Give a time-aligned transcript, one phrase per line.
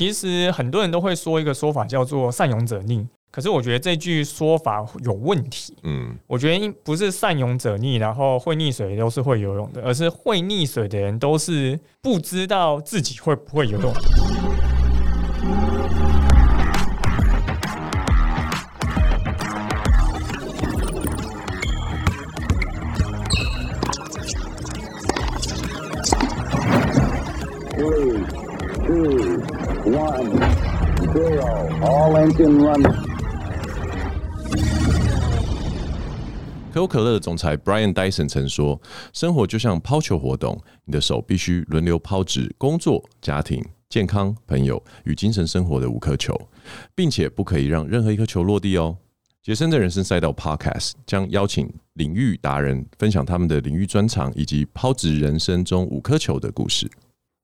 [0.00, 5.74] 其实很多人都会说一个说法叫做“善勇者逆”，可是我觉得这句说法有问题。
[5.82, 13.92] 嗯，我觉得不是善勇者逆，然后会溺水都是会游泳的，而是会溺水的人都是不知道自己会不会游泳。
[31.80, 31.86] 可
[36.74, 38.78] 口可乐的总裁 Brian Dyson 曾说
[39.14, 46.38] ：“生活就像抛球活动，你的手必须轮流抛掷工作、家庭、健康、朋友与精神生活的五颗球，
[46.94, 48.98] 并且不可以让任何一颗球落地哦。”
[49.42, 56.86] 杰森的人生赛道 Podcast 将邀请领域达人分享他们的领域专长以及抛掷人生中五颗球的故事。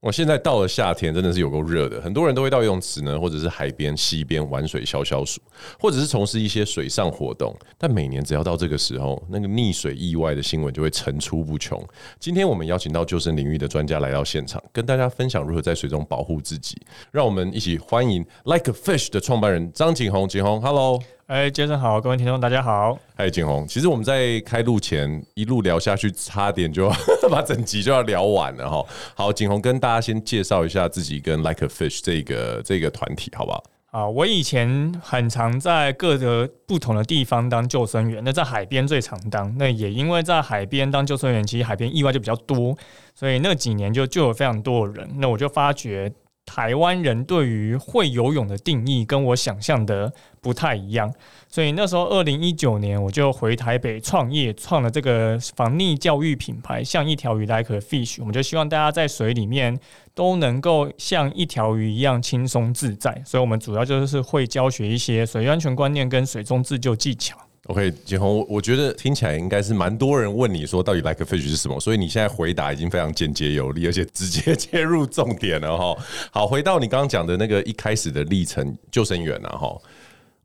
[0.00, 2.00] 我现在到了夏天，真的是有够热的。
[2.00, 5.40] 很多人都会到游泳池呢，或者是海边、溪边玩水消消暑，
[5.80, 7.56] 或者是从事一些水上活动。
[7.78, 11.82] 但每年只要到这个时候，那个溺水意外的新闻就会层出不穷。
[12.20, 16.76] 今天我们邀请到救生领域的专家来到现场，跟大家分享如何在水中保护自己。
[17.10, 20.28] 让我们一起欢迎 Like a Fish 的创办人张景宏。
[20.28, 21.02] 景宏，Hello。
[21.26, 22.96] 哎，杰森好，各位听众大家好。
[23.16, 26.92] 嗨，景宏，其实我们在开录前一路聊下去，差点就要
[27.28, 28.86] 把整集就要聊完了哈。
[29.12, 33.64] 好，景宏跟大家先介绍一下自己跟 Like a Fish 这个这个团体，好不好？
[33.90, 39.52] 啊，我以前很常在各个不同的地方当救生员，那在海边最常当。
[39.58, 42.78] 那也因为在海边当救生员，其实海边意外就比较多，
[43.16, 45.10] 所以那几年就就有非常多的人。
[45.16, 46.12] 那我就发觉。
[46.48, 50.12] 台湾人对于会游泳的定义跟我想象的
[50.46, 51.12] 不太一样，
[51.48, 59.76] 所以那时候二零一九年我就回台北创业，创了这个防溺教育品牌，像一条鱼 Like Fish，我们就希望大家在水里面
[60.14, 67.36] 都能够像一条鱼一样轻松自在，所以我们主要就是会教学一些水安全观念跟水中自救技巧。
[67.66, 75.96] OK，景宏，我我觉得听起来应该是蛮多人问你说到底 Like Fish 是什么，所以你现在回答已经非常简洁有力，而且直接切入重点了哈。
[76.30, 79.76] 好，回到你刚刚讲的那个一开始的历程，救生员啊哈，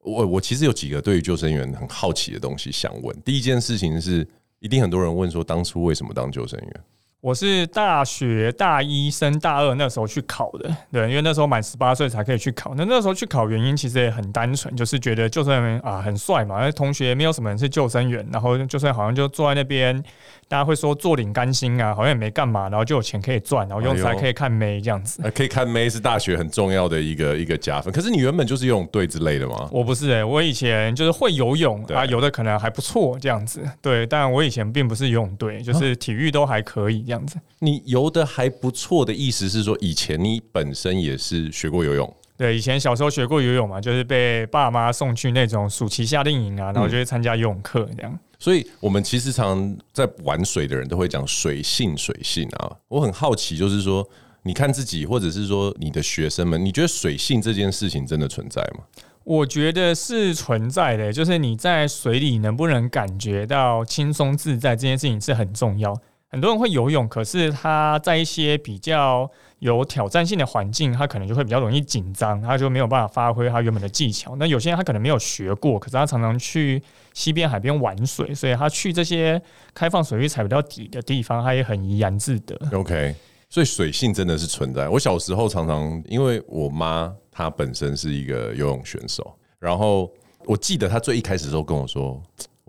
[0.03, 3.15] 我我其实有几个对于救生员很好奇的东西想问。
[3.21, 4.27] 第一件事情是，
[4.59, 6.73] 一定很多人问说，当初为什么当救生员？
[7.19, 12.73] 我是大学大一升大二那时候去考的，对，因为那时候满十八岁才可以去考。
[12.75, 20.03] 那那时候去考原因其实也很单纯，就是觉得救生员啊很帅嘛，那同学没有什么人是救生员，然后救生好像就坐在那边。
[20.51, 25.23] 大家会说坐领干薪啊，好像也没干嘛，然后就有钱可以赚，然后用来可以看妹这样子。
[25.33, 27.89] 可以看妹是大学很重要的一个一个加分。
[27.93, 29.69] 可是你原本就是游泳队之类的吗？
[29.71, 33.61] 我不是诶、欸，我以前就是会游泳啊，游的可能还不错这样子。
[33.81, 37.37] 对，但我以前并不是游泳队，就是体育都还可以这样子。
[37.59, 42.13] 你游的还不错的意思是说，以前你本身也是学过游泳？
[42.35, 48.19] 对，以前小时候学过游泳嘛，就是被爸妈送去那种暑期夏令营啊，然后就去参加游泳课这样。
[48.41, 52.75] 所以，我们其实常在玩水的人都会讲水性，水性啊。
[52.87, 54.03] 我很好奇，就是说，
[54.41, 58.83] 你看自己，或者是说你的学生们，你觉得水性这件事情真的存在吗？
[59.23, 65.95] 我觉得是存在的，就是你在水里能不能感觉到轻松自在，这件事情是很重要。
[66.27, 74.35] 很多人会游泳，可是他在一些比较有挑战性的环境，他可能就会比较容易紧张，他就没有办法发挥他原本的技巧。
[74.37, 76.81] 那有些人他可能没有学过，可是他常常去
[77.13, 79.41] 西边、海边玩水，所以他去这些
[79.73, 82.57] 开放水域踩不到底的地方，他也很怡然自得。
[82.73, 83.15] OK，
[83.49, 84.87] 所以水性真的是存在。
[84.89, 90.11] 我小时候常常因为我妈她本身是一个游泳选手，然后
[90.45, 92.21] 我记得她最一开始的时候跟我说。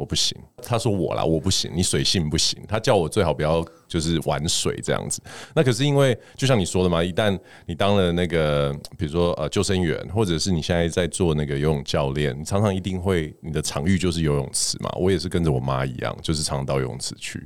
[0.03, 2.61] 我不行，他说我啦，我不行，你水性不行。
[2.67, 5.23] 他叫我最好不要就是玩水这样子。
[5.55, 14.91] 那可是因为就像你说的嘛，一旦你当了那个，比如说呃救生员，或者是你现在在做那个游泳教练，你常常一定会你的场域就是游泳池嘛。
[14.97, 17.41] 我也是跟着我妈一样，就是常常到游泳池去。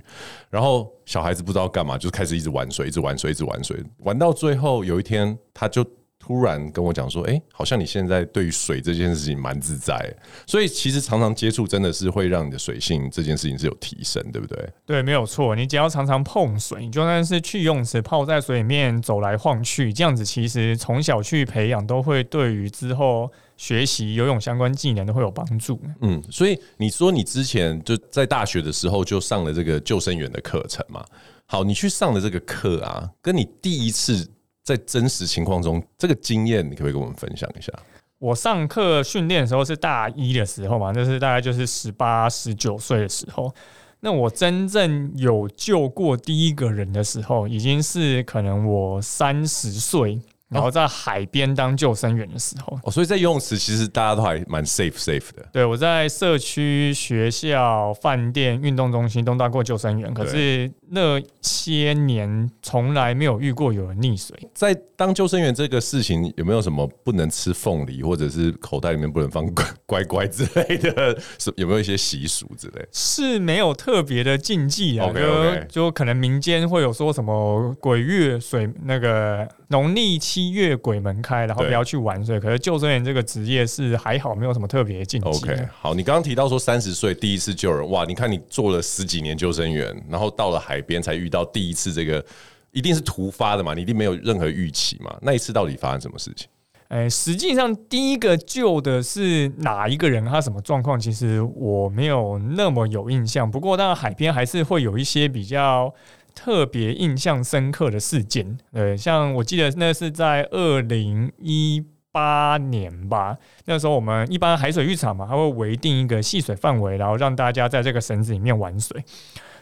[0.49, 5.87] 然后小孩子不知道干嘛，就开始一直玩水，一直玩水，一直玩水，玩到最后有一天他就。
[6.27, 10.13] 突然跟我讲说，哎、欸，好像你现在对于水这件事情蛮自在，
[10.45, 14.69] 所以其实常常接触真的是会让你的水性这件事情是有提升，对不对？
[14.85, 15.55] 对，没有错。
[15.55, 25.81] 你只要常常碰水，你就算是去游泳池泡在水里面走来晃去，这样子其实从小去培养，都会对于之后学习游泳相关技能都会有帮助。
[26.01, 31.05] 嗯，所以你说你之前就在大学的时候就上了这个救生员的课程嘛？
[31.47, 34.29] 好，你去上的这个课啊，跟你第一次。
[34.67, 37.73] 在真实情况中，这个经验你可不可以跟我们分享一下？
[38.19, 43.55] 我上课训练的时候是大一的时候嘛，那是大概就是十八、十九岁的时候。
[44.01, 55.47] 那我真正有救过第一个人的时候，已经是可能我三十岁，然后在海边当救生员的时候，哦，所以在游泳池其实大家都还蛮 safe safe 的。
[55.53, 64.37] 对，我在社区、学校、饭店、运动中心都当过救生员，可是那些年从来没有遇过有人溺水。
[64.55, 69.47] 在当救生员这个事情，有没有什么不能吃凤梨，或者是口袋里面不能放
[69.85, 71.19] 乖乖之类的？
[71.39, 72.87] 是有没有一些习俗之类？
[72.93, 75.61] 是没有特别的禁忌啊，okay, okay.
[75.67, 79.49] 就就可能民间会有说什么鬼月水那个。
[79.69, 82.39] 农历七月鬼门开，然后不要去玩水。
[82.39, 85.29] 可是救生员这个职业是还好，没有什么特别的禁忌。
[85.29, 88.05] OK，好，你刚刚提到说三十岁第一次救人，哇！
[88.05, 92.25] 你看你做了十几年救生员，然后到了海海边才遇到第一次这个，
[92.71, 93.73] 一定是突发的嘛？
[93.73, 95.17] 你一定没有任何预期嘛？
[95.23, 96.49] 那一次到底发生什么事情？
[96.89, 100.25] 哎，实际上第一个救的是哪一个人？
[100.25, 101.01] 他什么状况？
[101.01, 103.51] 其实我没有那么有印象。
[103.51, 105.93] 不过当然海边还是会有一些比较。
[106.39, 111.83] 特别印象深刻的事件，对，像我记得那是在二零一
[112.13, 113.35] 八年吧。
[113.65, 119.03] 那时候我们一般海水浴场嘛，它会围定一个戏水范围，然后让大家在这个绳子里面玩水。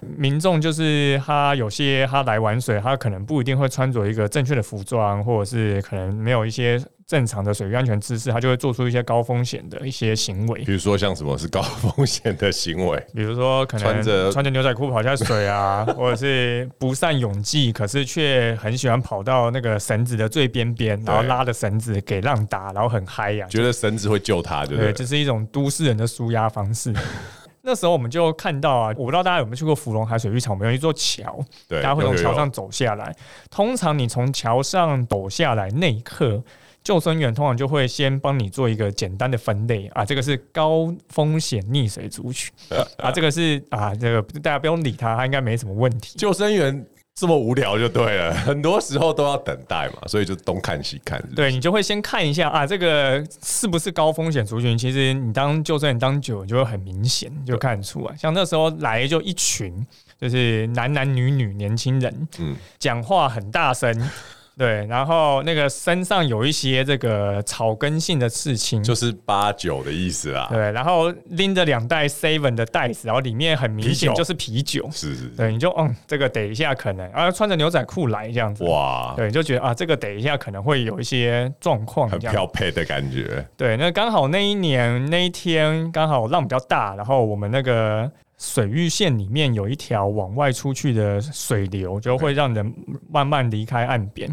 [0.01, 6.81] 民众就是他有些他来玩水，他可能不一定会穿着一个正确的服装，或者是可能没有一些。
[7.07, 10.63] 正常的水域安全知识，他就会做出一些高风险的一些行为。
[10.65, 13.07] 比如说，像什么是高风险的行为？
[13.15, 24.91] 比如说，可能穿着穿着牛仔裤跑下水啊，或者是不善泳技，可是却很喜欢跑到那个绳子的最边边，然后拉着绳子给浪打，然后很嗨呀，觉得绳子会救他，对不对？
[24.91, 26.91] 这是一种都市人的舒压方式。
[27.65, 33.15] 那时候我们就看到啊，我不知道大家有没有去过芙蓉海水浴场，我们有一座桥，大家会从桥上走下来。
[33.51, 36.43] 通常你从桥上走下来那一刻。
[36.83, 42.53] 救生员通常就会先帮你做一个简单的分类啊，这个是高风险溺水族群
[42.99, 46.19] 啊，这个是啊，这个大家不用理他，他应该没什么问题。
[46.19, 46.85] 救生员
[47.15, 51.35] 这么无聊就对了，很多时候都要等待嘛，所以就东看西看是是？
[51.35, 54.77] 对，你就会先看一下啊，这个是不是高风险族群？
[54.77, 58.17] 其实你当就算你当久你就会很明显就看得出来。
[58.17, 59.87] 像那时候来就一群，
[60.21, 64.11] 就是男男女女年轻人，嗯，讲话很大声。
[64.57, 70.47] 对，然后那个身上有一些这个草根性的刺青，就是八九的意思啊。
[70.51, 74.89] 对，然后拎着两袋 seven 的袋子，然后里面很明显就是啤酒。
[74.93, 75.29] 是是是。
[75.31, 78.63] 对，你就嗯，这个等一下可能，然后穿着牛仔裤来这样子。
[78.65, 79.13] 哇。
[79.17, 83.45] 对，你就觉得啊，这个等一下可能会有一些状况，很漂配的感觉。
[83.57, 88.11] 对，那刚好那一年那一天刚好浪比较大，然后我们那个。
[88.45, 92.75] 水域线里面有一条往外出去的水流，就会让人
[93.11, 94.31] 慢慢离开岸边。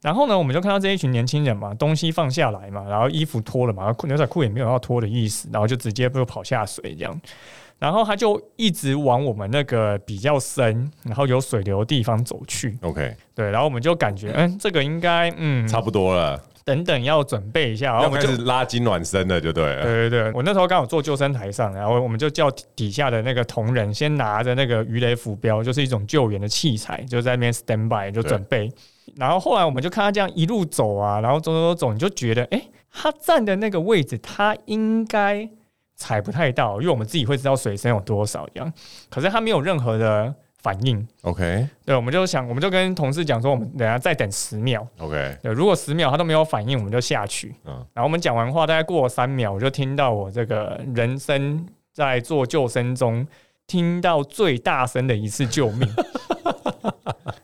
[0.00, 7.20] 然后呢，我们就看到这一群年轻人嘛，东西放下来嘛，然后衣服脱了嘛，牛仔裤也没有要脱的意思，然后就直接就跑下水这样。
[7.78, 12.78] 然后他就一直往我们那个比较深，然后有水流的地方走去。
[12.82, 16.42] OK，对，然后我们就感觉，嗯，这个应该，嗯，差不多了。
[16.64, 19.82] 等等，要准备一下，然后我们就拉筋暖身了，就对了。
[19.82, 28.70] 对对对，我那时候刚好坐救生台上，然后我们就叫底下的那个同仁先拿着那个鱼雷浮标，就是一种救援的器材，就在那边 stand by 就准备。
[29.16, 35.48] 然后后来我们就看他这样一路走啊，然后走走走走，你就觉得，哎，他站的那个位置，他应该
[35.96, 38.72] 踩不太到，因为我们自己会知道水深有多少这样，
[39.08, 40.34] 可是他没有任何的。
[40.62, 53.26] 反应，OK，对，我们就想，我们就跟同事讲说，我们等下再等十秒，OK，对，如果十秒他都没有反应，我们就下去，嗯，然后我们讲完话，大概过了三秒，我就听到我这个人生在做救生中
[53.70, 55.88] 听到最大声的一次救命。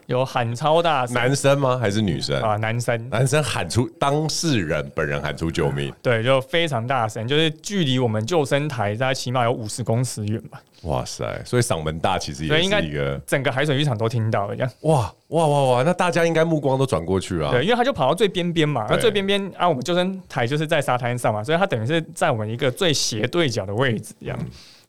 [0.07, 1.77] 有喊超大声，男生吗？
[1.77, 2.57] 还是女生啊？
[2.57, 10.61] 男生，男生喊出当事人本人喊出救命，对，就非常大声，就是距离我们救生台大概起码有五十公尺远吧。
[10.83, 11.25] 哇塞！
[11.45, 14.73] 所以嗓门大，其实也是一个应该整个海水浴场都听到了这样。
[14.83, 15.83] 哇哇哇哇！
[15.83, 17.51] 那大家应该目光都转过去了。
[17.51, 24.39] 对，因为他就跑到最边边嘛，那对最边边啊，我们救生台就是在沙滩上嘛，所以他等于是在我们一个最斜对角的位置这样。
[24.41, 24.47] 嗯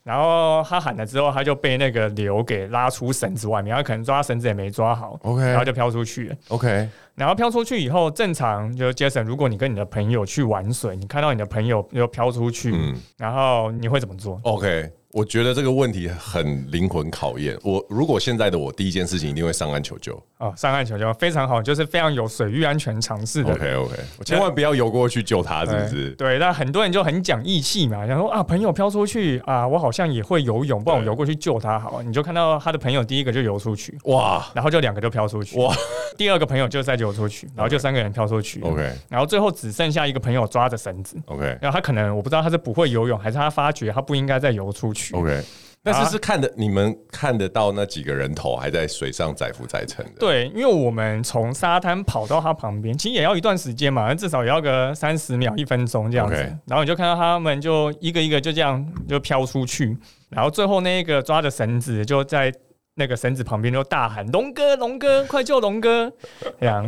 [0.08, 6.88] 然后他喊了之后，他就被那个流给拉出绳子外面，他可能抓绳子也没抓好，OK，然后就飘出去了，OK。
[7.14, 14.90] 然后飘出去以后，正常就 Jason，如果你跟你的朋友去玩水，你看到你的朋友又飘出去，嗯，然后你会怎么做？OK。
[15.18, 17.58] 我觉得这个问题很灵魂考验。
[17.64, 20.14] 我如果现在的我，第一件事情一定会上岸求救。
[20.38, 23.52] 哦，上岸求救非常好，就是非常有水域安全常识的。
[23.52, 26.12] OK OK，我千万不要游过去救他，是不是？
[26.12, 32.00] 对，那很多人就很讲义气嘛，想说啊，朋友飘出去啊，我好像也会游泳，不然我游过去救他好。
[32.04, 35.74] 你就看到他的朋友第一个就游出去，哇，然后就两个就飘出去，哇，
[36.16, 45.44] 第二个朋友就再游出去，然后就三个人飘出去，OK，然后最后只剩下一个朋友抓着绳子，OK，然后他可能我不知道他是不会游泳，还是他发觉他不应该再游出去，OK。
[45.84, 50.12] 但是是看的，你们看得到那几个人头还在水上载浮载沉的。
[50.20, 56.36] 对，因为我们从沙滩跑到他旁边，其实也要一段时间嘛，至少也要个三十秒、一分钟这样子。
[56.36, 56.58] Okay.
[56.66, 59.98] 然后你就看到他们就一个一个就这样就飘出去，
[60.28, 62.54] 然后最后那一个抓着绳子就在
[62.98, 66.12] 那个绳子旁边就大喊：“龙哥，龙哥，快救龙哥！”
[66.60, 66.86] 这样。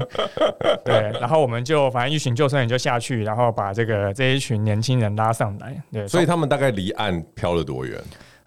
[0.84, 5.80] 对，然后我们就反正一群救生员就下去，然后把这个这一群年轻人拉上来。
[5.92, 7.98] 对，所以他们大概离岸漂了多远？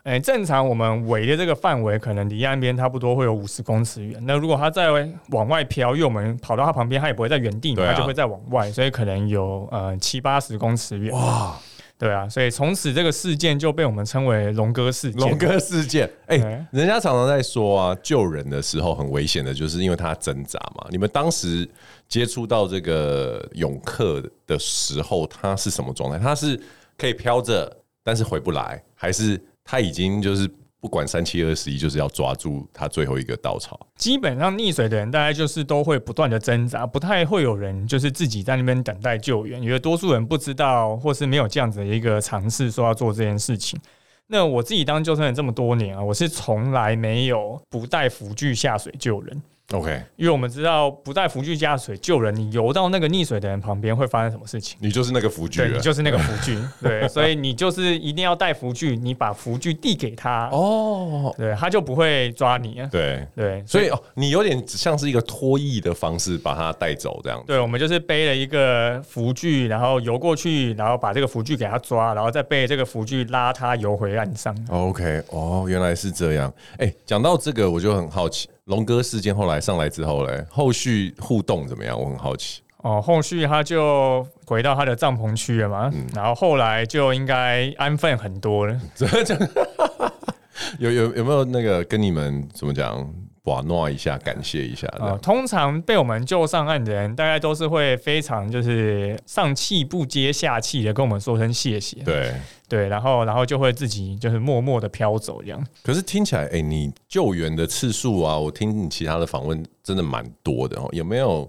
[0.02, 4.20] 诶，正常我们围的这个范围可能离岸边差不多会有五十公尺远。
[4.26, 4.88] 那如果他再
[5.28, 11.14] 往外飘，因为我们跑到他旁边，他也不会在原地嘛，它就会再往外，所以可能有呃七八十公尺远。
[11.14, 11.56] 哇，
[12.02, 15.20] 对啊，所以从此这个事件就被我们称为龙哥事件。
[15.20, 16.36] 龙哥事件，哎，
[16.72, 20.84] 人家常常在说啊，救人的时候很危险的，就是因为他挣扎嘛。
[20.90, 21.68] 你们当时
[22.08, 26.18] 接触到这个泳客的时候，他是什么状态？
[26.18, 26.60] 他是
[26.98, 29.40] 可以飘着，但是回不来，还是？
[29.64, 30.50] 他已经就是
[30.82, 33.78] 不管三七二十一，就是要抓住他最后一个稻草。
[33.94, 43.78] 基本上溺水的人，大概就是都会不断的挣扎，不太会有人就是自己在那边等待救援，因为多数人不知道或是没有这样子的一个尝试说要做这件事情。
[44.26, 49.40] 那我自己当救生员这么多年啊，我是从来没有不带浮具下水救人。
[49.72, 54.78] OK，因为我们知道不带浮具加水救人，你游到那个溺水的人旁边会发生什么事情？
[54.80, 62.88] 你就是那个浮具，对，你就是那个浮具， 对，所以你就是一定要带浮具，你把浮具递给他，哦，对，他就不会抓你啊。
[62.92, 67.46] 对对，所以哦，你有点像是一个脱衣的方式把他带走这样子。
[67.46, 74.54] 对，我们就是背了一个浮具，然后游过去，然后把这个浮具给他抓，然后再背这个浮具拉他游回岸上。
[74.68, 76.52] OK，哦，原来是这样。
[76.72, 78.48] 哎、欸，讲到这个，我就很好奇。
[78.64, 82.00] 龙哥事件后来上来之后嘞，后续互动怎么样？
[82.00, 82.62] 我很好奇。
[82.78, 88.80] 哦，后续他就回到他的帐篷区了嘛，嗯、然后后来就应该安分很多了。
[90.78, 93.08] 有有有没有那个跟你们怎么讲？
[93.46, 94.86] 瓦诺一下，感谢一下。
[95.00, 102.00] 呃，通常被我们救上岸的人，大概都是会非常就是上气不接下气的跟我们说声谢谢。
[102.04, 102.32] 对
[102.72, 105.62] 对，然后然后就会自己就是默默的飘走这样。
[105.82, 110.88] 可是听起来，哎、欸，你救援的次数啊，我听你其他的访问真的蛮多的哦。
[110.92, 111.46] 有没有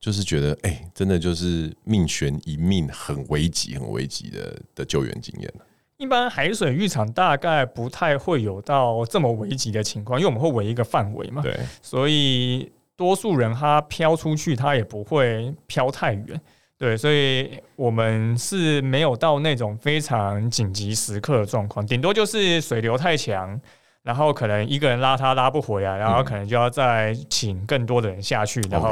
[0.00, 5.52] 就是觉得，哎、欸，真的就是命悬一命，很危急、很危急的的救援经验？
[5.98, 16.40] 一般海水浴场大概不太会有到这么危急的情况，因为我们会围一个范围嘛，对，所以多数人他飘出去，他也不会飘太远，
[16.84, 23.58] 对，所以我们是没有到那种非常紧急时刻的状况，顶多就是水流太强。
[24.02, 28.90] 然后可能一个人拉他拉不回来，然后可能就要再请更多的人下去，嗯、然后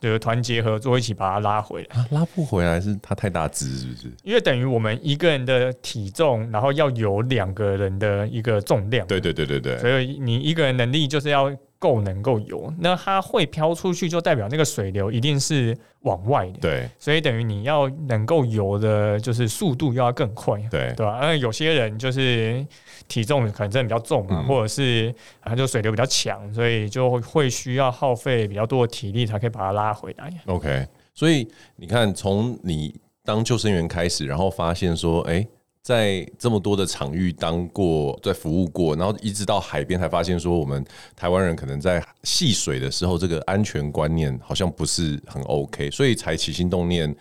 [0.00, 2.00] 就是团结合作一起把他拉回来。
[2.00, 4.12] 啊、拉不回来是他太大只是不是？
[4.22, 9.04] 因为等于我们一个人的体重，然后要有两个人的一个重量。
[9.08, 9.76] 对对对对对。
[9.78, 11.52] 所以你一个人能力就是要。
[11.82, 16.60] 够能够游，那它会飘出去，就代表那个水流一定是往外的。
[16.60, 20.60] 对，所以等于你要能够游的，就是速度要更快。
[20.70, 21.18] 对，对吧？
[21.20, 22.64] 那有些人就是
[23.08, 30.32] 体重可能真的比较重嘛，嗯、或者是啊，就水流比较强，所以就会需要耗费比较多的体力才可以把它拉回来。
[30.46, 35.48] OK，所以你看，从你当救生员开始，然后发现说，哎、欸。
[35.82, 40.84] 在这么多的场域当过，在服务过，然后一直到海边才发现说，我们
[41.16, 47.12] 台湾人可能在戏水的时候，这个安全观念好像不是很 OK，所以才起心动念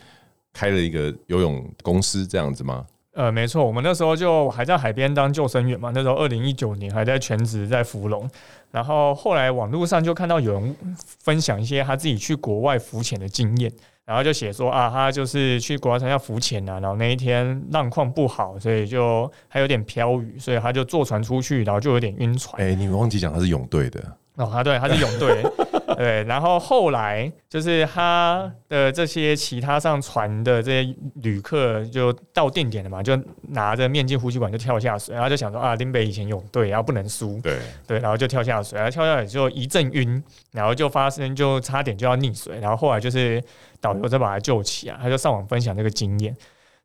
[0.53, 2.85] 开了一个游泳公司这样子吗？
[3.13, 8.29] 呃，没错，我们那时候就还在海边当救生员嘛，那时候二零一九年还在全职在福隆，
[8.69, 10.75] 然后后来网络上就看到有人
[11.23, 13.69] 分享一些他自己去国外浮潜的经验。
[14.05, 22.61] 然后就写说啊，他就是去国外参加浮潜啊，然后那一天浪况不好，所以就还有点飘雨，所以他就坐船出去，然后就有点晕船。
[22.61, 24.01] 哎、欸，你忘记讲他是泳队的
[24.35, 25.43] 哦，他对，他是泳队。
[25.97, 33.15] 对，然后后来就是他的这些其他上船的这些旅客就到定点了嘛，就
[33.49, 43.43] 拿着面镜呼吸管就跳下水，然后就想说啊，林北以前泳队，然后不能输，对对，然后就跳下水，然后跳下水就一阵晕，然后就发生就差点就要溺水，然后后来就是
[43.81, 46.33] 导游再把他救起啊，他就上网分享这个经验。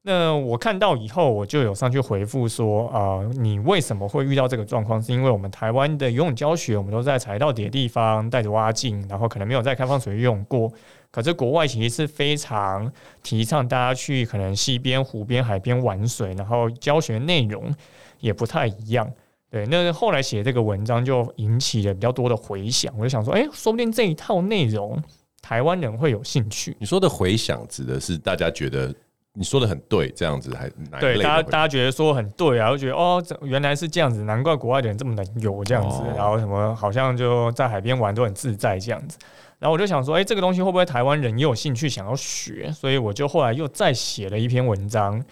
[0.02, 5.02] 那我看到以后，我就有上去回复说啊、呃，你为什么会遇到这个状况？
[5.02, 10.72] 是因为我们台湾的游泳教学，我们都在踩到底的地方带着蛙镜，然后可能没有在开放水域游泳过。
[11.10, 17.74] 可是国外其实是非常提倡大家去可能溪边、湖边、海边玩水，然后教学内容
[18.20, 19.10] 也不太一样。
[19.50, 25.02] 对，那后来写这个文章就引起了比较多的回响，我就想说，哎、欸，说不定这一套内容
[25.46, 26.76] 台湾人会有兴趣。
[26.80, 28.92] 你说的回响指的是大家觉得？
[29.38, 30.66] 你说的很对，这样子还
[30.98, 39.18] 对大家大家觉得说很对啊，就觉得哦，原来是这样子，难怪国外的人这么能游这样子，哦、然后什么好像就在海边玩都很自在这样子。
[39.58, 42.72] 然后我就想说，哎、欸，这个东西会不会台湾人也有兴趣想要学？
[42.72, 45.22] 所以我就后来又再写了一篇文章，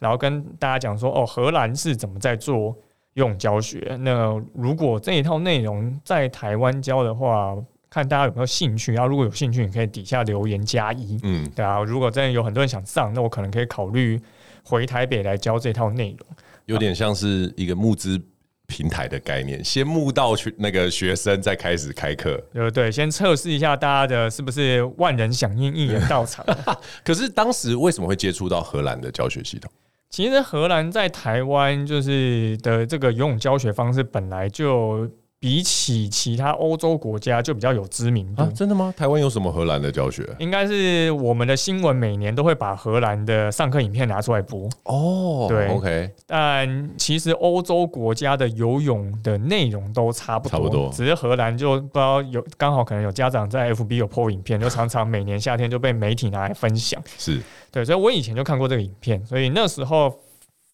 [0.00, 2.76] 然后跟大家讲说，哦，荷兰是怎么在做
[3.14, 3.96] 游泳教学？
[4.00, 7.56] 那如果这一套内容在台湾教的话。
[7.92, 11.82] 看大家有没有兴趣，然后如果有兴趣，你可以底下留言加一，嗯，对啊。
[11.82, 14.18] 如果真的有很多人想上，那我可能可以考虑
[14.64, 16.26] 回台北来教这套内容。
[16.64, 18.18] 有点像是一个募资
[18.66, 22.42] 平台的概念，先募到去那个学生，再开始开课。
[22.54, 26.42] 对对，先测试一下大家的是不是万人响应，一人到场。
[27.04, 29.70] 可是当时为什么会接触到荷兰的教学系统？
[30.08, 35.06] 其实荷兰在台湾就是的这个游泳教学方式本来就。
[35.42, 38.44] 比起其他欧洲国家就比较有知名度。
[38.44, 38.94] 啊，真的吗？
[38.96, 40.24] 台湾有什么荷兰的教学？
[40.38, 44.68] 应该是我们的新闻每年都会把荷兰的上课影片拿出来播。
[44.84, 46.10] 哦，对，OK。
[46.28, 57.02] 但其实欧洲国家的游泳的内容都差不多，差不多，只是荷兰就不知道有刚好可能有家长在 FB 有 po 影片，就常常每年夏天就被媒体拿来分享。
[57.18, 60.16] 是对，所以我以前就看过这个影片，所以那时候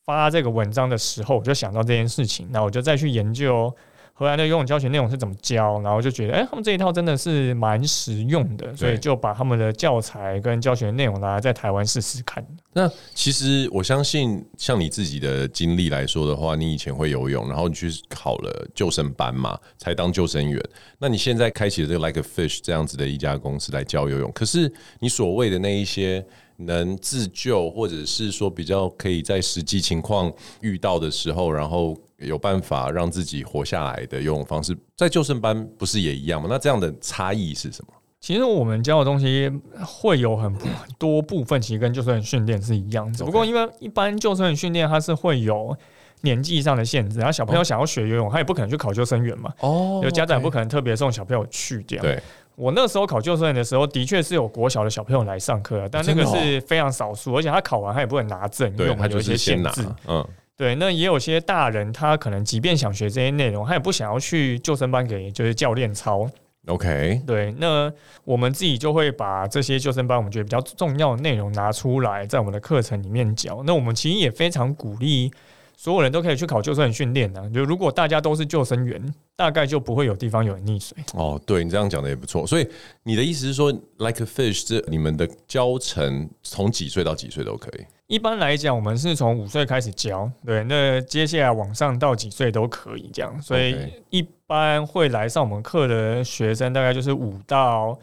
[0.04, 3.74] 发这个文章的时候，我就想到这件事情，那我就再去研究。
[4.18, 5.80] 荷兰的游泳教学内容是怎么教？
[5.80, 12.44] 然后就觉得，哎、欸，他们这一套真的是蛮实用的，所以就把他们的教材跟教学内容拿来在台湾试试看。
[12.72, 20.60] 那其实我相信，像你自己的经历来说的话，你以前会游泳，然后你去考了救生班嘛，才当救生员。
[20.98, 26.26] 那你现在开启了这个 Like a Fish 这样子的一家公司来教游泳，可是你所谓的那一些
[26.58, 31.96] 能自救，或者是说比较可以在实际情况遇到的时候，然后。
[32.20, 36.48] 有办法让自己活下来的游泳方式，在救生班不是也一样吗？
[36.50, 37.92] 那这样的差异是什么？
[38.20, 39.48] 其实我们教的东西
[39.86, 40.52] 会有很
[40.98, 43.24] 多部分，其实跟救生员训练是一样的。
[43.24, 45.76] 不过因为一般救生员训练它是会有
[46.22, 49.54] 年纪上的限制，然后小朋友想要学游泳，他也不可能去考救生员嘛。
[49.60, 52.04] 哦，有家长不可能特别送小朋友去这样。
[52.04, 52.20] 对，
[52.58, 59.86] 我那时候考救生员的时候，的确是有国小的小朋友来上课，但那个是非常少数，而且他考完他也不能拿证，因为他有一些限制。
[60.08, 60.26] 嗯。
[60.56, 66.28] 对，那也有些大人，他可能即便想学这些内容，他也不想要去救生班给就是教练操。
[66.66, 67.90] OK，对，那
[68.24, 73.62] 我们自己就会把这些救生班我们觉得比较重要的内容拿出来，在我们的课程里面教。
[73.64, 75.30] 那我们其实也非常鼓励
[75.80, 77.48] 所有人都可以去考救生员训练的。
[77.50, 79.00] 就如果大家都是救生员，
[79.36, 80.98] 大概就不会有地方有人溺水。
[81.14, 82.44] 哦，对，你这样讲的也不错。
[82.44, 82.68] 所以
[83.04, 87.84] 你的意思是说，Like a Fish，这你们的教程从几岁到几岁都可以？
[88.08, 93.76] 一般来讲，我们是从五岁开始教，对，那接下来往上到几岁都可以这样，所以
[94.10, 97.96] 一般会来上我们课的学生大概就是五到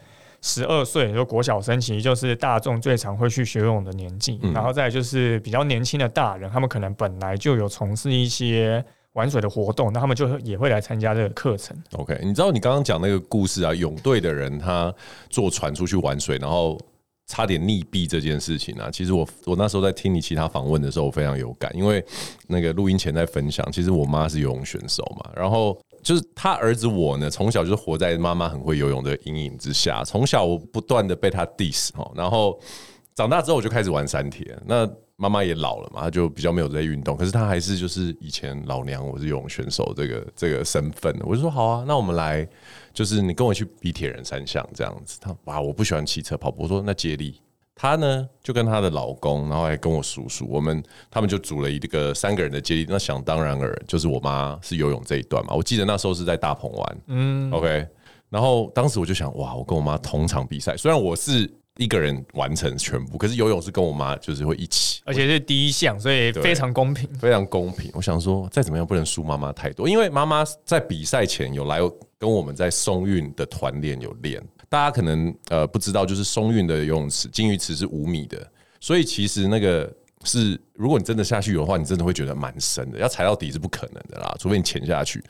[0.46, 8.82] 十二岁，就国小生，其实就是大众最常会去学游泳的年纪，嗯、然后再就是比较年轻的大人，他们可能本来就有从事一些
[9.14, 11.76] 玩水的活动，那他们就也会来参加这个课程。
[11.94, 14.94] OK，你知道你刚刚讲那个故事啊，泳队的人他
[15.28, 16.78] 坐船出去玩水，然后。
[17.28, 22.00] 差点溺毙这件事情啊，其实我我那时候在听你其他访问的时候，我非常有感，因为
[22.46, 25.76] 那个录音前在分享，其实我妈是游泳选手嘛，然后
[26.06, 32.56] 就是他儿子我呢，从小就是活在妈妈很会游泳的阴影之下，从小我不断的被他 diss 哈，然后
[33.16, 42.48] 长大之后我就开始玩三铁，那妈妈也老了嘛，她就比较没有在运动，可是她还是就是以前老娘我是游泳选手这个这个身份，我就说好啊，那我们来。
[42.94, 46.62] 就是你跟我去比铁人三项这样子，他哇，我不喜欢骑车跑步。
[46.62, 47.38] 我说那接力，
[47.78, 52.86] 他呢就跟她的老公，然后还跟我叔叔，我们他们就组了一个三个人的接力。
[52.88, 55.54] 那想当然尔，就是我妈是游泳这一段嘛。
[55.54, 57.86] 我记得那时候是在大鹏湾，嗯，OK。
[58.30, 67.90] 然后当时我就想，哇，我跟我妈同场比赛，虽然我是一个人完成全部，可是游泳是跟我妈就是会一起，而且是第一项，所以非常公平，非常公平。
[67.92, 71.78] 我想说，再怎么样不能输妈妈太多，因为妈妈在比赛前有来。
[72.18, 78.50] 跟我们在松韵的团练有练，大家可能呃不知道，就是松韵的游泳池金鱼池是五米的，
[78.80, 79.92] 所以其实那个
[80.24, 85.22] 是如果你真的下去游的话，你真的会觉得蛮深的，要踩到底是不可能的啦，除非你潜下去。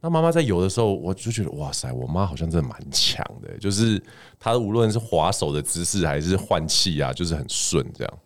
[0.00, 4.00] 那妈妈在游的时候，我就觉得哇塞，我妈好像真的蛮强的，就是
[4.38, 8.18] 她无论是划手的姿势还是换气啊，就是很顺这样。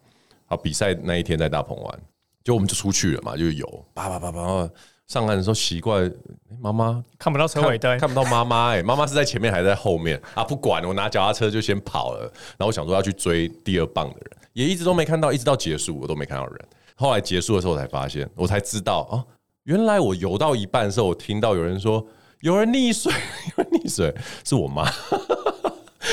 [0.44, 2.00] 好，比赛那一天在大鹏湾，
[2.44, 4.70] 就我们就出去了嘛，就游，叭叭叭叭。
[5.12, 6.10] 上岸的时候奇怪，
[6.58, 8.68] 妈妈看不到车尾灯，看不到妈妈。
[8.70, 10.42] 哎，妈妈是在前面还是在后面啊？
[10.42, 12.20] 不管，我拿脚踏车就先跑了。
[12.56, 16.58] 然后我想说要去追第二棒的人，也一直都没看到，一直到结束我都没看到人。
[16.94, 19.22] 后来结束的时候，我才发现，我才知道哦，
[19.64, 22.06] 原来我游到一半的时候，我听到有人说
[22.40, 23.12] 有人溺水，
[23.58, 24.90] 有人溺水，是我妈。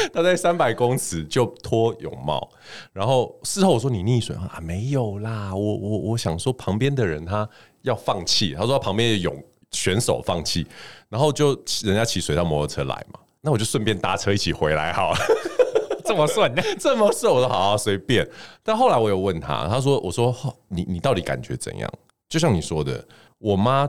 [0.14, 2.50] 他在三百公尺就脱泳帽，
[2.94, 4.60] 然后事后我说你溺水啊？
[4.62, 7.48] 没有啦，我我我想说旁边的人他
[7.82, 10.66] 要放弃，他说他旁边的泳选手放弃，
[11.10, 11.50] 然后就
[11.84, 15.18] 人家骑水上摩托车来嘛，那我就顺便搭车一起回来好了。
[16.06, 18.28] 这么顺， 这么顺，我说好好随便。
[18.64, 20.36] 但后来我有问他，他说：“我说
[20.70, 21.88] 你你到底感觉怎样？”
[22.28, 23.08] 就像你说的，
[23.38, 23.88] 我妈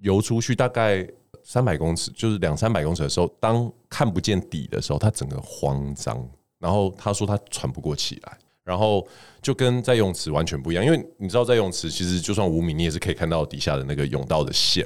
[0.00, 1.06] 游出去大概
[1.44, 6.28] 三百公尺，就是两三百公尺的时候，当看不见底的时候，他整个慌张。
[6.58, 9.06] 然后他说他喘不过气来，然后
[9.40, 10.84] 就跟在泳池完全不一样。
[10.84, 14.84] 因为你知道，在泳池其实就算五米，你也是可以看到底下的那个泳道的线。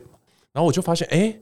[0.53, 1.35] 然后我就发现，哎，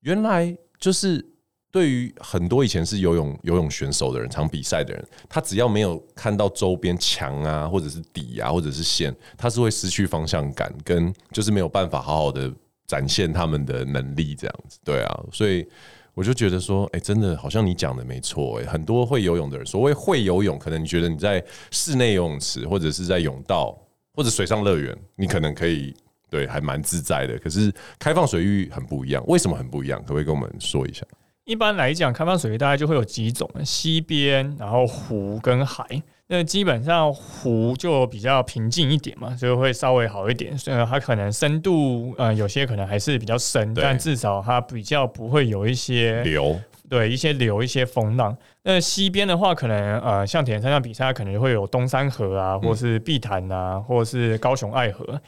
[0.00, 1.24] 原来就是。
[1.72, 12.50] 对于很多以前是游泳游泳选手的人，常比赛的人，他只要没有看到周边墙啊，或者是底啊，或者是线，他是会失去方向感，跟就是没有办法好好的
[12.86, 14.78] 展现他们的能力这样子。
[14.84, 15.66] 对啊，所以
[16.14, 23.78] 我就觉得说，哎，真的好像你讲的没错，哎，很多会游泳的人，所谓会游泳，可能你觉得你在室内游泳池或者是在泳道
[24.14, 25.94] 或者水上乐园，你可能可以
[26.30, 27.38] 对还蛮自在的。
[27.38, 30.00] 可是开放水域很不一样，为什么很不一样？
[30.02, 31.04] 可不可以跟我们说一下？
[31.44, 35.84] 一般来讲，开放水域大概就会有几种：溪边，然后湖跟海。
[36.28, 40.58] 那基本上湖就比较平静一点嘛，就会稍微好一点。
[40.58, 48.36] 虽然它可能深度，呃，有些可能还是比较深，但至少它比较不会有一些流，对，一些流，一些风浪。
[48.64, 55.20] 那西边的话，可能呃，像铁人三项比赛，可能会有东山河啊，或是碧潭啊，或是高雄爱河。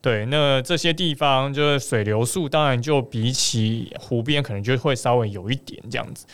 [0.00, 6.26] 对，那这些地方就是水流速，当然就比起湖边可能就会稍微有一点这样子。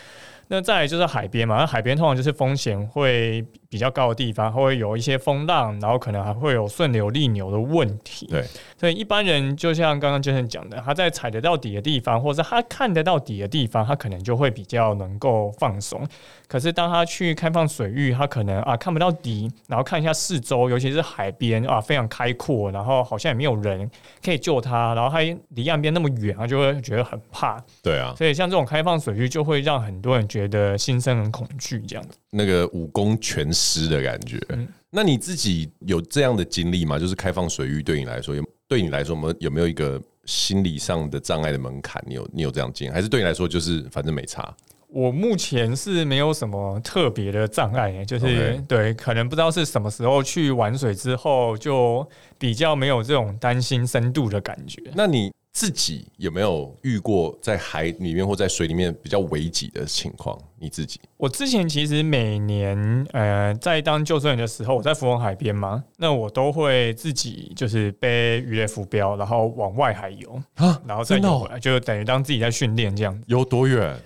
[0.53, 8.27] 那再来就是海边嘛，那海边通常就是风险会比较高的地方，会有一些风浪，然后可能还会有顺流逆流的问题。
[8.27, 8.45] 对，
[8.77, 16.05] 所以一般人就像刚刚 Jason 讲的，他在踩得到底的地方，或者他看得到底的地方，他可能就会比较能够放松。
[16.51, 23.89] 可是当他去开放水域，他可能啊看不到底，然后看一下四周，尤其是海边啊非常开阔，然后好像也没有人
[24.21, 27.63] 可以救他，然后他离岸边那么远，他就会觉得很怕。
[27.85, 32.19] 对啊，所以像这种开放水域，就会让很多人觉得心生很恐惧，这样子。
[32.31, 34.37] 那个武功全失的感觉。
[34.49, 36.99] 嗯，那你自己有这样的经历吗？
[36.99, 42.03] 就是开放水域对你来说，有对你来说，有没有有没有一个心理上的障碍的门槛？
[42.09, 44.53] 你有你有这样经历，还是对你来说就是反正没差？
[44.93, 48.67] 我目前是没有什么特别的障碍，就是 Okay.
[48.67, 52.07] 对，可能不知道是什么时候去玩水之后，就
[52.39, 54.83] 比较没有这种担心深度的感觉。
[54.95, 60.39] 那你自己有没有遇过在海里面或在水里面比较危急的情况？
[60.59, 61.01] 你自己？
[61.17, 73.21] 我之前其实每年呃在当救生员的时候，我在福隆海边嘛，那我都会自己就是背鱼雷浮标，然后往外海游啊，然后再游回来，就等于当自己在训练这样。
[73.27, 73.97] 游多远？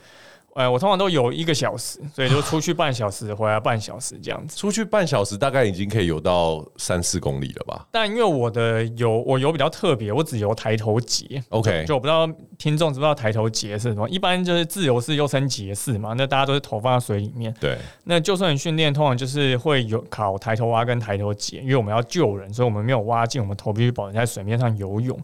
[0.55, 4.57] 呃，我通常都游一个小时，所以就出去半小时，回来半小时这样子。
[4.57, 7.87] 出去半小时，大概已经可以游到三四公里了吧？
[7.91, 11.43] 但因为我的游，我游比较特别，我只游抬头节。
[11.49, 14.09] OK，就，就我不知道听众知不知道抬头节是什么？
[14.09, 17.53] 一般就是自由式又称节式嘛，那大家都是头放在水里面。
[17.61, 17.77] 对。
[18.05, 25.19] 那救生员训练通常就是会有考抬头蛙跟抬头节，因为我们要救人，所以我们没有蛙镜，我们头必须保持在水面上游泳。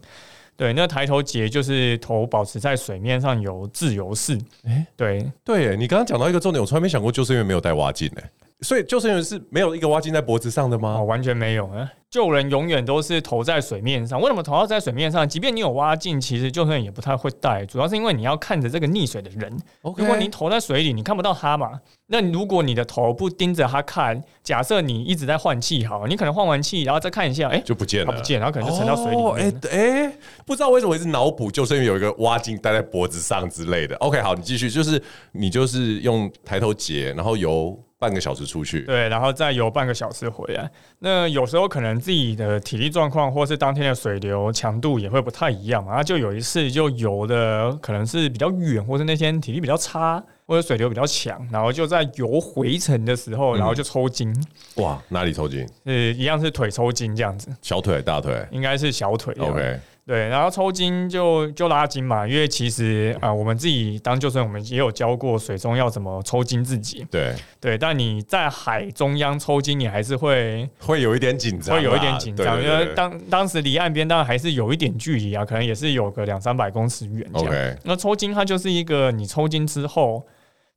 [0.55, 4.37] 对，那抬头节就是头保持在水面上游自由式。
[4.63, 8.29] 哎、欸，对对，你刚刚讲到一个重点，我从来没想过就是因为没有带蛙镜哎，
[8.61, 10.95] 所以救生员是没有一个蛙镜在脖子上的吗？
[10.99, 11.91] 哦，完全没有啊。
[12.11, 15.27] 救人永远都是头在水面上，为什么头要在水面上？
[15.27, 19.49] 即便你有蛙镜，其实救生员也不太会带，主要是因为你要看着这个溺水的人。
[19.81, 21.71] 如果你头在水里，你看不到他嘛。
[22.07, 29.35] 那如果你的头不盯着他看，假设你一直在换气，好，你可能换完气，然后再看一下，哎、欸，就不见了，不见，然后可能就沉到水里面。
[29.37, 33.95] 哎哎、欸欸，不知道为什么一直脑补救生员有一个蛙镜戴在脖子上之类的。
[33.95, 37.79] OK，好，你继续，就是你就是用抬头节，然后游。
[38.01, 40.67] 半个小时出去，对，然后再游半个小时回来。
[40.97, 45.91] 那有时候可能自己的体力状况，或是当天的水流强度也会不太一样嘛。
[45.91, 54.31] 然后就有一次就游的可能是比较远，或是那天体力比较差，或者水流比较强，然后就在游回程的时候，然后就抽筋。
[54.77, 55.63] 嗯、哇，哪里抽筋？
[55.85, 57.55] 是一样是腿抽筋这样子。
[57.61, 58.43] 小腿、大腿？
[58.49, 59.31] 应该是小腿。
[59.37, 59.79] OK。
[60.05, 67.05] 对，然后抽筋就就拉筋嘛，因为其实啊、呃，我们自己当救生员，我们也有教过水中要怎么抽筋自己。
[67.09, 77.53] 对对，但你在海中央抽筋，你还是会会有一点紧张，会有一点紧张，因为当当时离岸边当然还是有一点距离啊，可能也是有个两三百公尺远这样。
[77.53, 77.77] Okay.
[77.83, 80.25] 那抽筋它就是一个你抽筋之后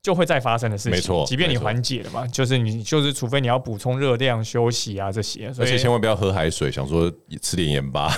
[0.03, 7.11] 就会再发生的事情，没错，即便你缓解了嘛，就是你就是除非你要补充热量、休息啊这些，而且千万不要喝海水，想说
[7.41, 8.15] 吃点盐巴。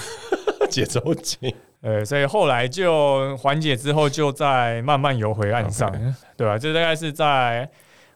[0.66, 5.90] 解抽筋，呃，所以后来就缓解之后，就再慢慢游回岸上.
[6.37, 6.59] 对吧、啊？
[6.59, 7.68] 这大概是在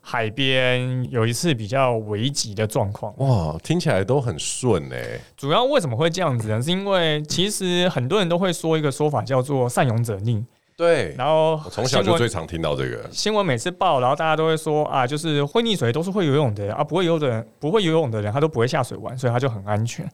[0.02, 3.14] 海边有一次比较危急的状况。
[3.18, 5.20] 哇，听起来都很顺哎。
[5.36, 6.60] 主要为什么会这样子呢？
[6.62, 10.44] 是因为其实很多人都会说一个说法叫做“善勇者逆”。
[10.74, 20.10] 对，然后我从小就最常听到这个新闻，每次报，然后大家都会说啊，就是会溺水都是会游泳的人啊，不会游的人，不会游泳的人他都不会下水玩，所以他就很安全。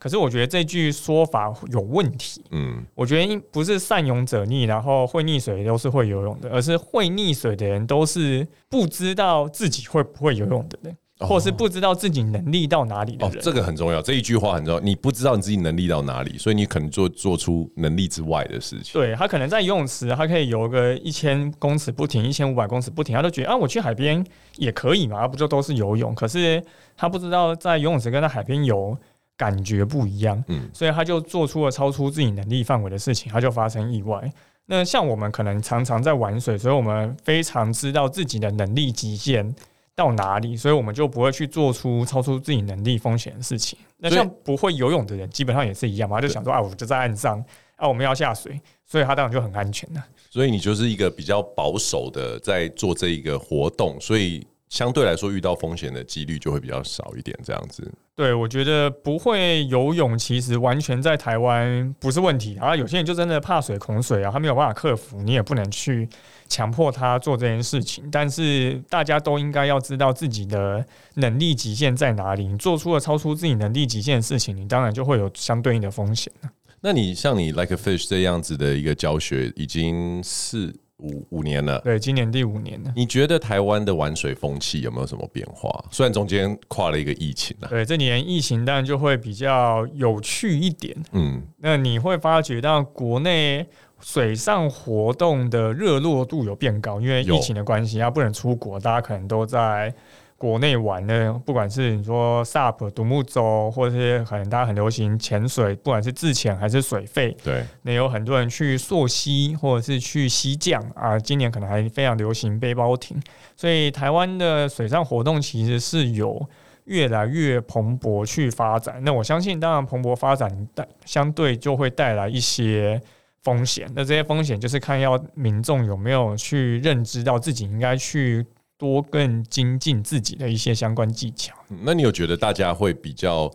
[0.00, 2.42] 可是我觉得这句说法有问题。
[2.50, 10.96] 嗯，我觉得不是善泳者溺，然后会溺水都是会游泳的，而是会溺水的人都是不知道自己会不会游泳的人。
[11.22, 13.36] 或是不知道自己能力到哪里的人。
[13.36, 14.00] 哦，这个很重要。
[14.00, 14.80] 这一句话很重要。
[14.80, 18.98] 你不知道你自己能力到哪里，所以你可能做做出能力之外的事情。
[18.98, 24.24] 对，他可能在游泳池，他可以游个一千公尺不停，一千五百公尺不停，他都觉得啊，我去海边
[24.56, 26.14] 也可以嘛，不就都是游泳？
[26.14, 26.64] 可是
[26.96, 28.96] 他不知道在游泳池跟在海边游
[29.40, 34.30] 感觉不一样，嗯，所以他就做出了超出自己能力范围的事情，他就发生意外。
[34.66, 39.54] 那像我们可能常常在玩水，所以我们非常知道自己的能力极限。
[39.96, 43.78] 到哪里，所以我们就不会去做出超出自己能力风险的事情。
[43.98, 47.44] 那像不会游泳的人，基本上也是一样嘛，他就想说啊，我就在岸上，
[47.76, 50.02] 啊，我们要下水，所以他当然就很安全了。
[50.30, 54.46] 所以你就是一个比较保守的在做这一个活动，所以。
[54.70, 57.92] 相对来说，遇到风险的几率就会比较少一点，这样子。
[58.14, 62.56] 对，我觉得不会游泳，其实完全在台湾不是问题。
[62.56, 66.08] 啊有些人就真的怕水、恐水啊，他没有办法克服，你也不能去
[66.48, 68.08] 强迫他做这件事情。
[68.12, 72.46] 但是大家都应该要知道自己的能力极限在哪里。
[72.46, 76.32] 你做出了超出自己能力极限的事情，你当然就会有相对应的风险。
[76.80, 80.72] 那你像你 Like a Fish 这样子的一个教学，已经是。
[81.00, 82.92] 五五年了，对，今年第五年了。
[82.94, 85.84] 你觉得台湾的玩水风气有没有什么变化？
[85.90, 90.96] 虽然中间跨了一个疫情啊，对，这年疫情当然就会比较有趣一点。
[91.12, 93.66] 嗯，那你会发觉到国内
[94.00, 99.92] 水上活动的热络度有变高，因为疫情的关系，啊，不能出国，大家可能都在。
[100.40, 111.18] 国内玩的，不管是你说 SUP 独木舟，或者是可能大家很流行潜水，不管是自潜还是水肺，对，那有很多人去溯溪或者是去溪降啊。
[111.18, 113.20] 今年可能还非常流行背包艇，
[113.54, 116.48] 所以台湾的水上活动其实是有
[116.84, 118.98] 越来越蓬勃去发展。
[119.04, 122.98] 那我相信，当然蓬勃发展带相对就会带来一些
[123.42, 123.86] 风险。
[123.94, 128.46] 那这些风险就是看要民众有没有去认知到自己应该去。
[128.80, 131.54] 多更精进自己的一些相关技巧。
[131.82, 133.52] 那你有觉得大家会比较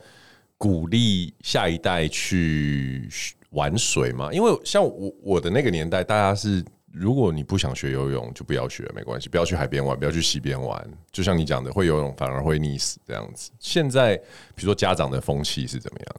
[0.55, 3.09] 鼓励下一代去
[3.49, 4.29] 玩水吗？
[4.31, 10.87] 因为像我我的那个年代，大家是如果你不想学游泳，就不要学，没关系，不要去海边玩，不要去溪边玩。
[11.11, 13.49] 就像你讲的，会游泳反而会溺死这样子。
[13.59, 14.15] 现在
[14.53, 16.15] 比如说家长的风气是怎么样？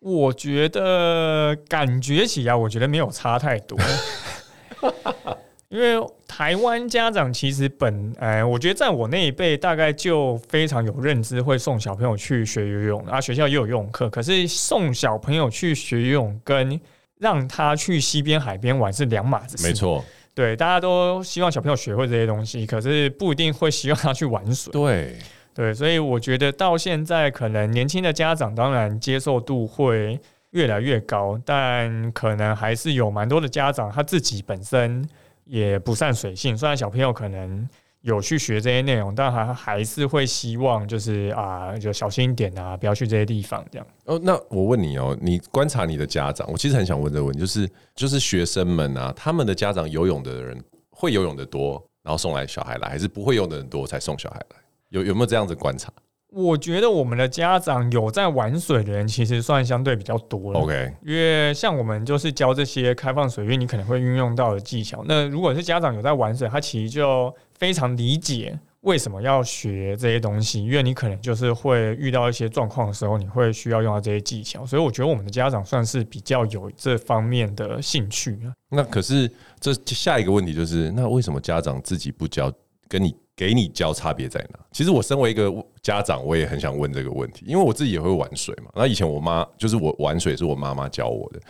[0.00, 3.78] 我觉得感觉起来，我觉得没有差太多。
[5.74, 14.08] 因为台湾家长其实本哎，我觉得在我那一辈大概就非常有认知，会送小朋友去学游泳，然后学校也有游泳课。
[14.08, 16.80] 可是送小朋友去学游泳跟
[17.18, 19.66] 让他去溪边海边玩是两码子事。
[19.66, 24.72] 没错，对，大家都希望小朋友学会这些东西，可是不一定会希望他去玩水。
[24.72, 25.16] 对
[25.56, 35.04] 对，所以我觉得到现在可能年轻的家长当然接受度会越来越高，但可能还是有蛮多的家长他自己本身。
[35.44, 37.68] 也不善水性，虽然小朋友可能
[38.00, 43.86] 有去学这些内容，但还还是会希望就是啊，就小心一点啊，不要去这些地方这样。
[44.04, 54.56] 哦，那我问你哦，你观察你的家长，我其实很想问这个问题，就是就是学生们啊，他们的家长游泳的人会游泳的多，然后送来小孩来，还是不会游的人多才送小孩来？
[54.90, 55.92] 有有没有这样子观察？
[56.34, 60.58] 我觉得我们的家长有在玩水的人，其实算相对比较多了。
[60.58, 65.04] OK，因为像我们就是教这些开放水域，你可能会运用到的技巧。
[65.06, 74.66] 那如果是家长有在玩水，他其实就非常理解为什么要学这些东西，因为你可能就是会遇到一些状况的时候，你会需要用到这些技巧。
[74.66, 78.38] 所以我觉得我们的家长算是比较有这方面的兴趣。
[78.70, 82.52] 那可是这下一个问题就是，那为什么家长自己不教？
[82.86, 84.60] 跟你给你教差别在哪？
[84.70, 88.70] 其实我身为一个家长，我也很想问这个问题，因为我自己也会玩水嘛。
[88.74, 91.40] 那以前我妈就是我玩水是我妈妈教我的，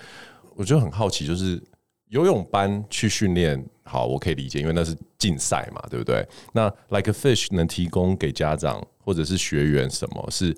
[0.56, 1.62] 我就很好奇，就是
[2.08, 6.26] 游泳班去训练，好，我可以理解，因为那是竞赛嘛，对不对？
[6.52, 10.56] 那 Like a Fish 能提供给家长或者是学员什么是，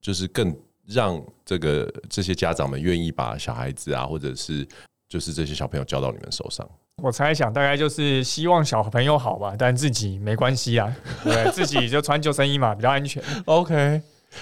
[0.00, 4.66] 就是更让这个这些家长们愿意把小孩子啊，或者是
[5.08, 6.68] 就是这些小朋友交到你们手上。
[7.02, 10.90] 我猜想大概就是希望小朋友好吧，但自己没关系啊，
[11.22, 13.22] 对，自己就穿救生衣嘛，比较安全。
[13.44, 14.00] OK，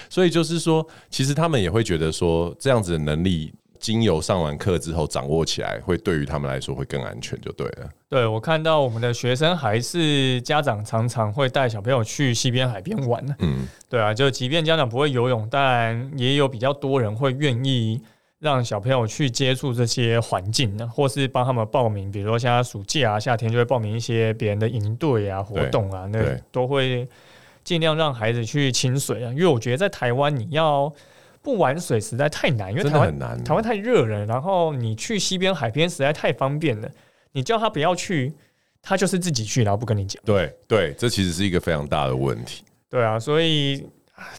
[0.09, 7.89] 所以就是说，其实他们也会觉得说，这样子的能力经由上完课之后掌握起来，会对于他们来说会更安全，就对了。
[8.07, 13.21] 对，我看到我们的学生还是家长常常会带小朋友去西边、海边玩。
[13.39, 18.01] 嗯，对啊，就即便家长不会游泳，但也有比较多人会愿意
[18.45, 27.05] 让小朋友去接触这些环境呢，或是帮他们报名，比如说像暑假啊、夏天就会报名一些别人的营队啊、活动啊，那都会
[27.63, 29.31] 尽量让孩子去亲水啊。
[29.33, 30.93] 因为我觉得在台湾你要。
[31.45, 34.25] 不玩水实在太难，因为台湾台湾太热了。
[34.25, 36.89] 然后你去西边、海边实在太方便了。
[37.33, 38.33] 你叫他不要去，
[38.81, 40.19] 他就是自己去，然后不跟你讲。
[40.25, 42.63] 对对，这其实是一个非常大的问题。
[42.89, 43.87] 对啊，所以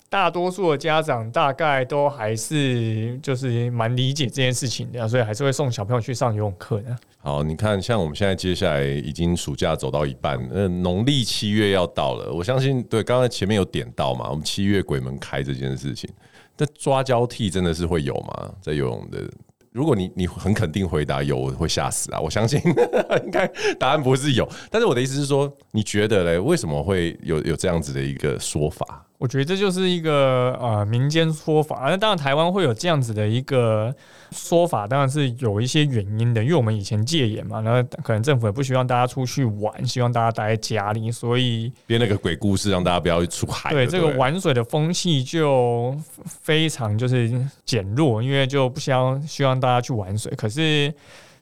[0.09, 6.97] 大多数的家长大概都还是就是蛮理解这件事情的，所以还是会送小朋友去上游泳课的。
[7.19, 16.09] 好，你看，像我们现在接下来已经暑假走到一半，那农历七月要到了，我相信对，刚才前面有点到嘛，我们七月鬼门开这件事情。
[16.57, 18.51] 这抓交替真的是会有吗？
[18.63, 19.29] 在游泳的，
[19.73, 22.19] 如果你你很肯定回答有，我会吓死啊！
[22.19, 22.59] 我相信
[23.25, 23.47] 应该
[23.79, 29.05] 答案不是有，但是我的意思是说，你觉得嘞，为什么会有有这样子的一个说法？
[29.19, 33.95] 我觉得这就是一个呃民间说法，那当然台湾会有这样子的一个
[34.31, 43.71] 说法，当然是有一些原因的，因为我们以前戒严嘛，然后可能政府也不希望大家出去玩，希望大家待在家里，所以编了个鬼故事让大家不要出海。
[43.71, 47.31] 对，这个玩水的风气就非常就是
[47.65, 50.93] 减弱，因为就不希望希望大家去玩水，可是。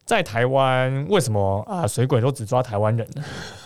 [0.06, 1.86] 在台湾，为什么啊？
[1.86, 3.24] 水鬼都只抓台湾人呢？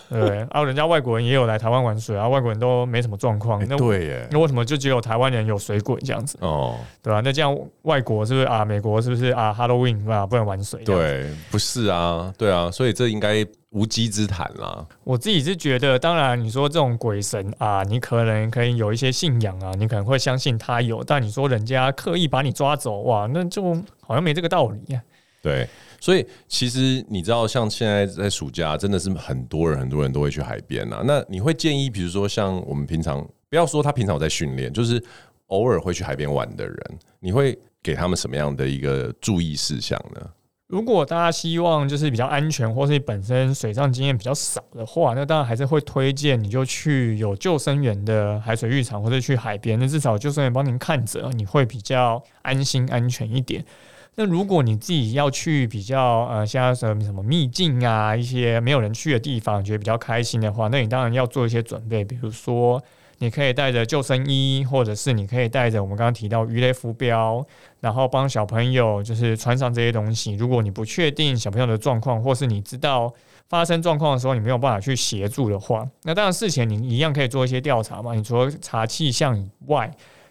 [0.09, 3.63] 对 啊，人家外国人也有来台湾玩水啊，外国人都没什么状况。
[3.67, 6.37] 那对耶，那为什么就只有台湾人有水鬼这样子？
[6.41, 7.21] 哦，对吧？
[7.23, 8.65] 那这样外国是不是啊？
[8.65, 10.83] 美国是不是啊？Halloween 啊，不能玩水？
[10.83, 14.85] 对，不是啊，对啊，所以这应该无稽之谈啦。
[15.03, 25.01] 我自己是觉得，当然你说这种鬼神啊，你可能可以有一些信仰啊，你可能会相信他有，但你说人家刻意把你抓走，哇，那就好像没这个道理啊。
[25.41, 25.67] 对。
[25.99, 31.01] 所以其实你知道，像现在在暑假，真的是很多人很多人都会去海边啊。
[31.05, 35.03] 那你会建议，比如说像我们平常，不要说他平常在训练，就是
[35.47, 36.77] 偶尔会去海边玩的人，
[37.19, 40.21] 你会给他们什么样的一个注意事项呢？
[40.67, 53.65] 如果大家希望就是比较安全，或是你本身水上经验比较少的话，那当然还是会推荐你就去有救生员的海水浴场，或者去海边，那至少救生员帮您看着，你会比较安心安全一点。
[54.21, 62.83] 那如果你自己要去比较呃，像什么什么秘境啊，一些没有人去的地方，觉得比较开心的话，那你当然要做一些准备，比如说
[63.19, 67.41] 你可以带着救生衣，或者是你可以带着我们刚刚提到鱼雷浮标，
[67.79, 70.33] 然后帮小朋友就是穿上这些东西。
[70.33, 73.09] 如果你不确定小朋友的状况，或是你知道
[73.47, 78.13] 发生状况的时候你没有办法去协助的话，那当然事前你一样可以做一些调查嘛。
[78.13, 79.89] 你除了查气象以外，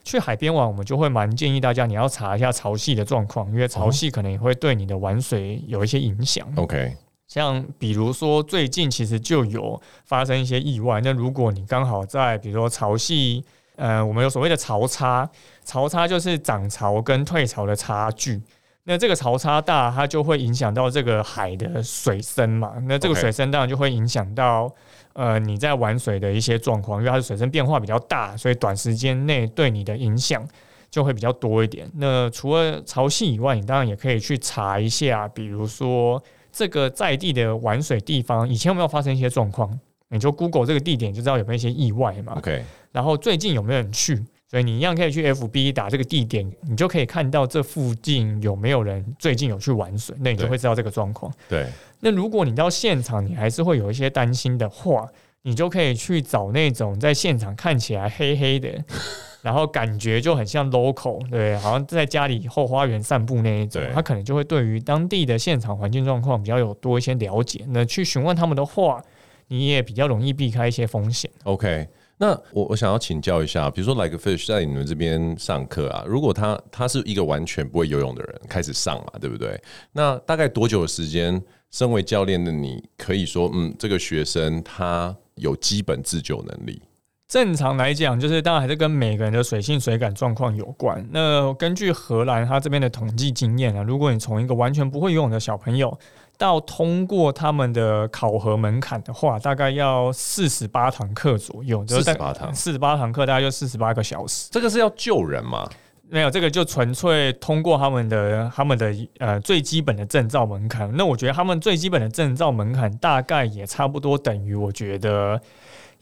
[0.09, 6.49] 去海边玩，我们就会蛮建议大家，你要查一下潮汐的状况，因为潮汐可能也会对你的玩水有一些影响。
[6.57, 13.43] OK，像比如说最近其实就有发生一些意外，那如果你刚好在比如说潮汐，
[13.77, 15.29] 呃，我们有所谓的潮差，
[15.67, 18.41] 潮差就是涨潮跟退潮的差距，
[18.89, 24.75] 那这个潮差大，它就会影响到这个海的水深嘛，那这个水深当然就会影响到。
[25.15, 30.47] 呃，你在玩水的一些状况，因为它的水深变化比较大，所以短时间内对你的影响
[30.89, 31.91] 就会比较多一点。
[31.97, 36.23] 那除了潮汐以外，你当然也可以去查一下，比如说
[36.53, 39.77] 这个在地的玩水地方以前有没有发生一些状况，
[40.11, 42.35] 你就 Google 这个地点就知道有没有一些意外嘛。
[42.37, 44.25] OK，然后最近有没有人去？
[44.51, 51.31] 所以你一样可以去 FB 打这个地点，你就可以看到这附近有没有人最近有去玩水，那你就会知道这个状况。
[51.49, 51.67] 对。
[52.01, 55.07] 那如果你到现场，你还是会有一些担心的话，
[55.43, 58.71] 你就可以去找那种在现场看起来黑黑的，
[59.43, 67.65] 然后感觉就很像 local，对，好像在家里后花园散步那一种，他可能就会对于当地的现场环境状况比较有多一些了解。
[67.69, 69.03] 那去询问他们的话，
[69.49, 71.31] 你也比较容易避开一些风险。
[71.45, 71.87] OK。
[72.19, 79.61] 那我我想要请教一下，比如说 Like Fish 在你们这边上课啊，如果他他是一个完全不会游泳的人开始上嘛，对不对？
[79.93, 86.83] 那大概多久的时间，身为教练的你可以说，嗯，这个学生他有基本自救能力？
[87.29, 91.07] 正常来讲，就是当然还是跟每个人的水性水感状况有关。
[91.13, 95.97] 那根据荷兰他这边的统计经验啊，如果你从一个完全不会游泳的小朋友，
[96.39, 104.49] 到通过他们的考核门槛的话，大概要四十八堂课左右，四十八堂，四十八堂课大概就四十八个小时。
[104.51, 105.69] 这个是要救人吗？
[106.11, 110.91] 没有，这个就纯粹通过他们的他们的呃最基本的证照门槛。
[110.97, 115.39] 那我觉得他们最基本的证照门槛大概也差不多等于我觉得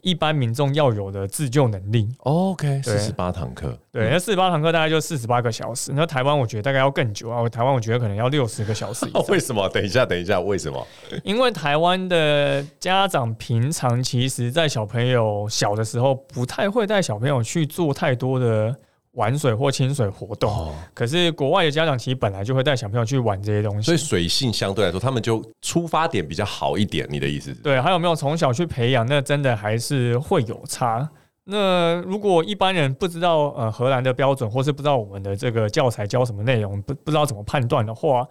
[0.07, 2.09] 一般民众要有的自救能力。
[2.18, 5.90] OK，四十八堂课，对，那四十八堂课大概就四十八个小时。
[5.96, 9.04] 那台湾我觉得大概要更久啊，台湾我觉得可能要六十个小时。
[9.28, 9.68] 为什么？
[9.70, 10.86] 等一下，等一下，为什么？
[11.24, 18.76] 因为台湾的家长平常其实在小朋友小的时候，不太会带小朋友去做太多的。
[19.17, 27.07] 玩水或亲水活动，哦、可是国外的家长其实本来就会带小朋友去玩这些东西，所以水性相对来说，他们就出发点比较好一点。
[27.11, 27.61] 你的意思是？
[27.62, 29.07] 对，还有没有从小去培养？
[29.07, 31.09] 那真的还是会有差。
[31.45, 38.27] 那如果一般人不知道呃荷兰的标准，或是不知道我们的这个教材教什么内容，不不知道怎么判断的话，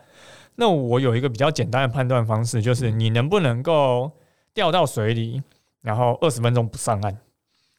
[0.55, 4.11] 那我有一个比较简单的判断方式，就是你能不能够
[4.53, 5.41] 掉到水里，
[5.81, 7.17] 然后二十分钟不上岸。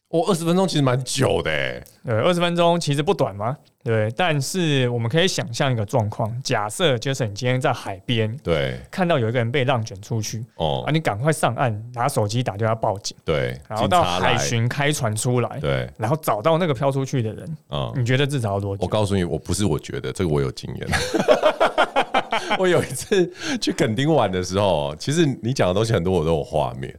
[0.09, 1.83] 哦，二十分钟其实蛮久的诶。
[2.05, 3.57] 对，二十分钟其实不短嘛。
[3.83, 18.83] 对，但是我们可以想象一个状况，假设就是你今天在海边，对，看到有一个人被浪卷出去，哦，啊，你赶快上岸，拿手机打电话报警，对，然后到海巡开船出来，对，然后找到那个飘出去的人，嗯，你觉得至少要多久？
[18.83, 20.87] 我告诉你，我不是我觉得这个我有经验。
[22.59, 26.93] 我有一次去垦丁玩的时候，其实你讲的东西很多我都有画面。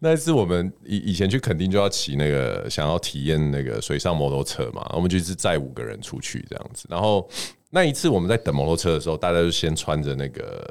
[0.00, 6.86] 那一次我们以以前去垦丁就要骑那个想要体验那个水上摩托车嘛，我们就是载五个人出去这样子。
[6.88, 7.28] 然后
[7.70, 10.66] 那一次我们在等摩托车的时候，大家就先穿着那个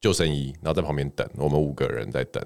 [0.00, 1.28] 救生衣，然后在旁边等。
[1.36, 2.44] 我们五个人在等，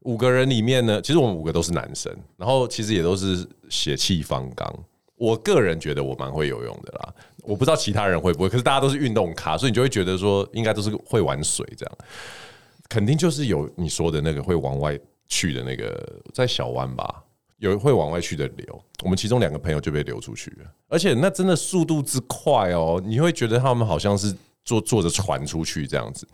[0.00, 4.72] 五个人里面呢，其实我们五个都是男生，然后其实也都是血气方刚。
[5.16, 7.14] 我个人觉得我蛮会游泳的啦。
[7.48, 11.98] 我不知道其他人会不会，可是大家都是运动咖，所以你就会觉得说应该都是会玩水这样，
[12.88, 17.24] 肯定就是有你说的那个会往外去的那个，在小湾吧，
[17.56, 18.84] 有会往外去的流。
[19.02, 24.34] 我们其中两个朋友就被流出去了，而且那真的速度之快哦，你会觉得他们好像是
[24.64, 26.28] 坐坐着船出去这样子。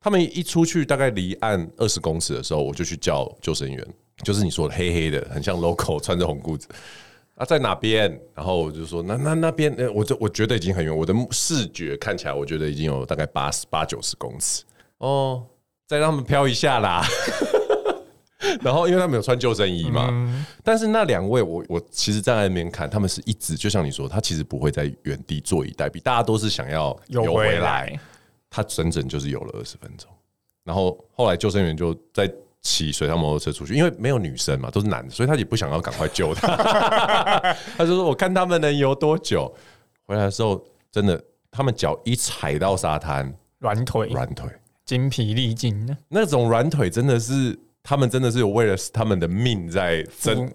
[0.00, 3.86] 他们一出去大概离岸二十公尺的时候，我就去叫救生员，
[4.24, 6.66] 就是你说的黑黑的，很像 local 穿着红裤子。
[7.40, 8.20] 啊，在哪边？
[8.34, 14.62] 然后我就说，那那那边，呃，我就我觉得已经很远，我的视觉看起来，我觉得已经有大概八十八九十公尺
[14.98, 15.42] 哦，
[15.86, 17.02] 再让他们飘一下啦。
[18.60, 27.98] 然后，因为他们有穿救生衣嘛，嗯、但是那两位，我我其实站在那边看，他们是一直就像你说，他其实不会在原地坐以待毙，大家都是想要游回来，
[28.50, 30.10] 他整整就是游了二十分钟，
[30.62, 32.30] 然后后来救生员就在。
[32.62, 36.48] 骑水上摩托车出去，因为没有女生嘛，都是男的，所以他也不想要赶快救他。
[37.76, 39.52] 他就说：“我看他们能游多久。”
[40.06, 44.48] 回来的时候，真的，他们脚一踩到沙滩，软腿，软腿，
[44.84, 45.96] 精疲力尽。
[46.08, 50.50] 那种软腿真的是，他们真的是有为了他们的命在争。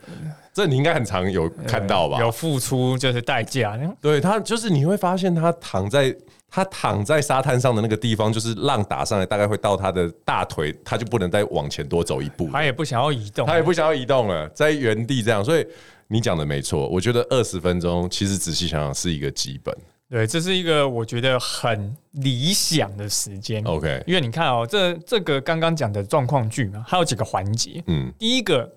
[0.55, 2.17] 这你应该很常有看到吧？
[2.19, 3.79] 有付出就是代价。
[4.01, 6.15] 对他，就是你会发现他躺在。
[6.47, 12.49] 他躺在沙滩上的那个地方，就是浪打上来，大概会到他的大腿，他就不能再往前多走一步。
[12.49, 15.43] 他也不想要移动，他也不想要移动了，在原地这样。
[15.43, 15.67] 所以
[16.07, 19.75] 你讲的没错，我觉得二十分钟其实仔细想想是一个基本。
[20.09, 23.61] 对，这是一个我觉得很理想的时间。
[23.65, 27.83] OK，因为你看哦，这这个刚刚讲的状况剧嘛，还有几个环节。
[27.87, 28.71] 嗯，第一个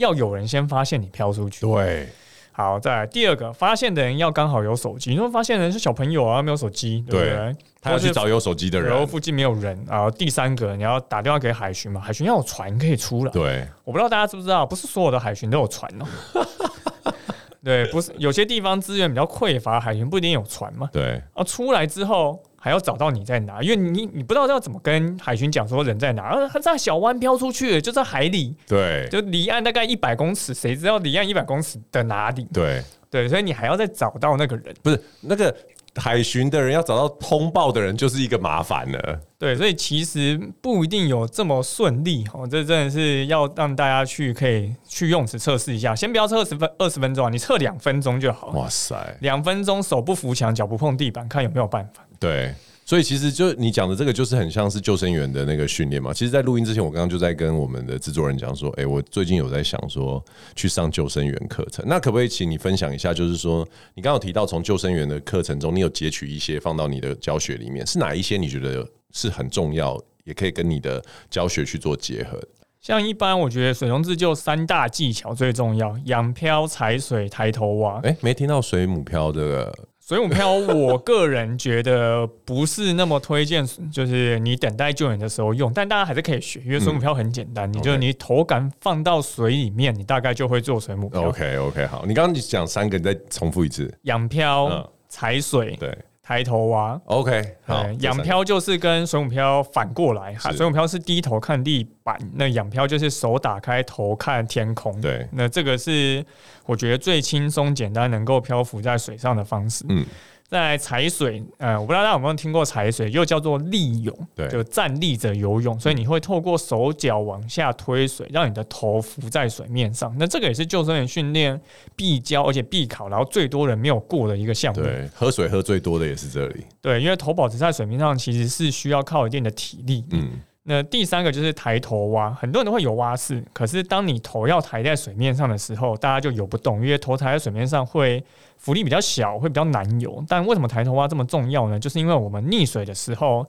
[0.00, 1.64] 要有人先发现你飘出去。
[1.64, 2.08] 对。
[2.52, 5.10] 好，再来第二个，发现的人要刚好有手机。
[5.10, 7.30] 你说发现的人是小朋友啊，没有手机，对不对？
[7.30, 10.10] 对，他要去找有手机的人，然后附近没有人啊。
[10.10, 13.30] 第三个，你要打电话给海巡嘛，海巡要有船可以出来。
[13.30, 17.14] 对，我不知道大家知不知道，不是所有的海巡都有船哦。
[17.64, 20.90] 对，不是有些地方资源比较匮乏，海巡不一定有船嘛。
[20.92, 22.42] 对，啊，出来之后。
[22.60, 32.46] 还要找到你在哪，因为你你不知道要怎么跟海巡讲说人在哪，啊，他在小湾飘出去，就在海里，对，就离岸大概一百公尺，谁知道离岸一百公尺的哪里？
[32.52, 32.80] 对。
[33.10, 35.52] 对，所以你还要再找到那个人，不是那个
[35.96, 39.20] 海巡的人要找到通报的人，就是一个麻烦了。
[39.38, 48.48] 对，所以其实不一定有这么顺利哦，这真的是要让大家去可以去用此测试一下，先不要测二十分二十分钟啊，你测两分钟就好。
[48.48, 52.04] 哇塞，两分钟手不扶墙，脚不碰地板，看有没有办法。
[52.18, 52.54] 对，
[52.90, 56.12] 所以其实就你讲的这个，就是很像是救生员的那个训练嘛。
[56.12, 60.20] 其实，在录音之前，我刚刚就在跟我们的制作人讲说，哎，我最近有在想说
[60.56, 61.84] 去上救生员课程。
[61.86, 63.14] 那可不可以请你分享一下？
[63.14, 63.64] 就是说，
[63.94, 68.36] 你刚刚有提到从救生员的课程中，你有截取一些放到你的教学里面，是哪一些？
[68.36, 72.42] 你觉得是很重要，也可以跟你的教学去做结合？
[72.80, 78.00] 像一般，我觉得水中自救三大技巧最重要：仰漂、踩水、抬头蛙。
[78.02, 79.72] 哎，没听到水母漂这个。
[80.10, 91.28] 水母漂，我个人觉得不是那么推荐，就是你等待救援的时候用，但大家还是可以学，因为水母漂很简单，嗯、你就你头杆放到水里面，你大概就会做水母漂。
[91.28, 95.96] OK OK，好，你刚刚讲三个，你再重复一次：仰漂、嗯、踩水、对，
[96.30, 106.24] 抬头蛙，OK，好，仰漂就是跟水母漂反过来，哈，水母漂是低头看地板，那仰漂就是手打开头看天空，对，那这个是
[106.66, 110.06] 我觉得最轻松简单能够漂浮在水上的方式，嗯。
[110.50, 120.12] 在踩水，呃，我不知道大家有没有听过踩水，又叫做立泳，对，就站立着游泳，所以你会透过手脚往下推水，让你的头浮在水面上。
[120.18, 121.58] 那这个也是救生员训练
[121.94, 124.82] 必教而且必考，然后最多人没有过的一个项目。
[124.82, 126.64] 对，喝水喝最多的也是这里。
[126.82, 130.04] 对，因为头保持在水面上，其实是需要靠一定的体力。
[130.10, 130.30] 嗯。
[130.62, 138.22] 那第三个就是抬头蛙，很多人都会游蛙式，可是当你头要抬在水面上的时候，大家就游不动，因为头抬在水面上会
[138.58, 140.22] 浮力比较小，会比较难游。
[140.28, 141.80] 但为什么抬头蛙这么重要呢？
[141.80, 143.46] 就是因为我们溺水的时候，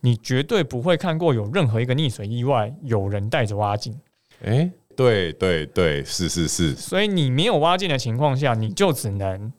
[0.00, 3.94] 你绝对不会看过有任何一个溺水意外有人带着蛙镜。
[4.42, 6.74] 诶，对对对，是是是。
[6.74, 9.52] 所以你没有蛙镜的情况下，你就只能。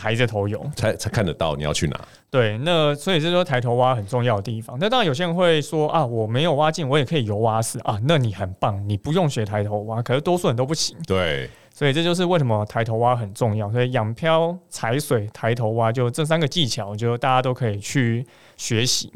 [0.00, 2.00] 抬着头游才才看得到你要去哪？
[2.30, 4.78] 对，那所以这就是抬头蛙很重要的地方。
[4.80, 8.00] 那当然有些人会说啊，我没有蛙镜，我也可以游蛙式啊。
[8.04, 10.96] 那你很棒，你不用学抬头蛙，可是多数人都不行。
[11.06, 13.70] 对，所以这就是为什么抬头蛙很重要。
[13.70, 18.26] 所以仰漂、踩水、抬头蛙，就这三个技巧，就大家都可以去
[18.56, 19.12] 学习。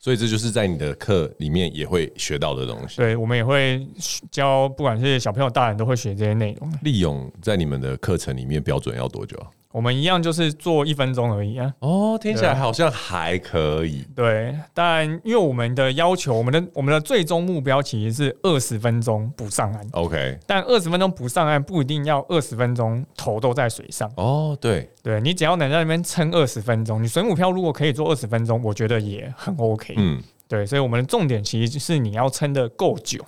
[0.00, 2.96] 所以这就是在你的课里面也会学到的东西。
[2.96, 3.86] 对，我们也会
[4.32, 6.70] 教，不管是小朋友、大人都会学这些内容。
[6.82, 9.38] 利用在你们的课程里面标准要多久？
[9.74, 11.74] 我们一样就是做一分钟而已啊！
[11.80, 14.06] 哦，听起来好像还可以。
[14.14, 19.84] 对，但因为我们的要求，我们的我们的最终目标其实是二十分钟不上岸。
[19.90, 24.08] OK，但二十分钟不上岸不一定要二十分钟头都在水上。
[24.16, 29.92] 哦，对，对你只要能在那边撑二十分钟，你水母漂如果可以做二十分钟，我觉得也很 OK。
[29.96, 33.20] 嗯，对，所以我们的重点其实是你要撑得够久。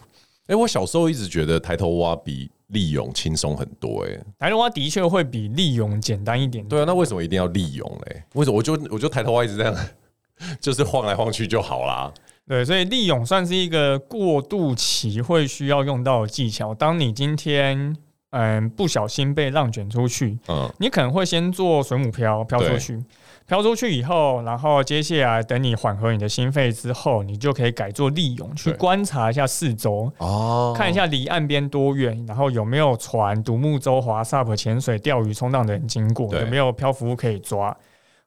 [0.43, 4.03] 哎、欸，我小时候一直觉得抬头蛙比立泳轻松很多。
[4.05, 6.69] 欸，哎，抬头蛙的确会比利用简单一点，点。
[6.69, 8.23] 对啊，那为什么一定要利用嘞？
[8.35, 9.75] 为什么我就我就抬头蛙一直这样，
[10.61, 12.13] 就是晃来晃去就好啦。
[12.49, 16.73] 对，所以利用算是一个过渡期会需要用到的技巧。
[16.75, 17.97] 当你今天
[18.31, 23.03] 嗯不小心被浪卷出去，嗯，你可能会先做水母漂漂出去。
[23.47, 37.77] 漂出去以后，然后接下来等你缓和你的心肺之后，你就可以改做立泳，去观察一下四周，哦，看一下离岸边多远，然后有没有船、独木舟、划 SUP、潜水、钓鱼、冲浪的人经过，有没有漂浮物可以抓。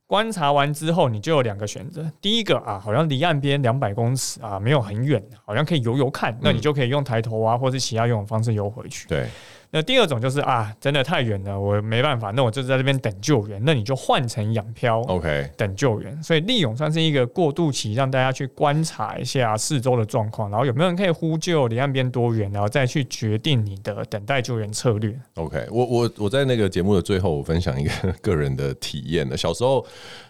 [0.07, 9.07] 观察完之后，你就有两个选择：第一个啊，好像离岸边两百公尺啊，没有很远，好像可以游游看，那你就可以用抬头啊，或是其他游泳方式游回去。
[9.09, 9.27] 对。
[9.71, 13.61] 那第二种就是啊，真的太远了，我没办法，那我就在这边等救援。
[13.63, 16.23] 那你就换成仰漂，OK，等救援。
[16.23, 25.15] 所以利用算是一个过渡期，让大家去观察一下四周的状况，然后有没有人可以呼救，离岸边多远，然后再去决定你的等待救援策略。
[25.35, 27.91] OK，我我我在那个节目的最后，我分享一个
[28.23, 29.37] 个人的体验的。
[29.37, 29.85] 小时候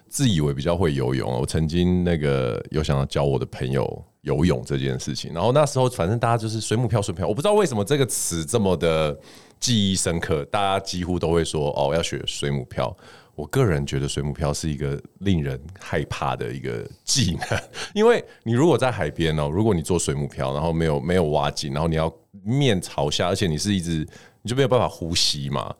[0.10, 9.18] 自以为比较会游泳，我曾经那个有想要教我的朋友游泳这件事情，然后那时候反正大家就是水母漂，水漂，我不知道为什么这个词这么的
[9.60, 12.96] 记忆深刻，大家几乎都会说哦，要学水母漂。
[13.36, 17.62] 我个人觉得水母漂是一个令人害怕的一个技能，
[17.94, 24.06] 因为你如果在海边哦，如果你做水母漂，然后没有没有挖井，然后你要面朝下，而且你是一直
[24.42, 25.74] 你就没有办法呼吸嘛，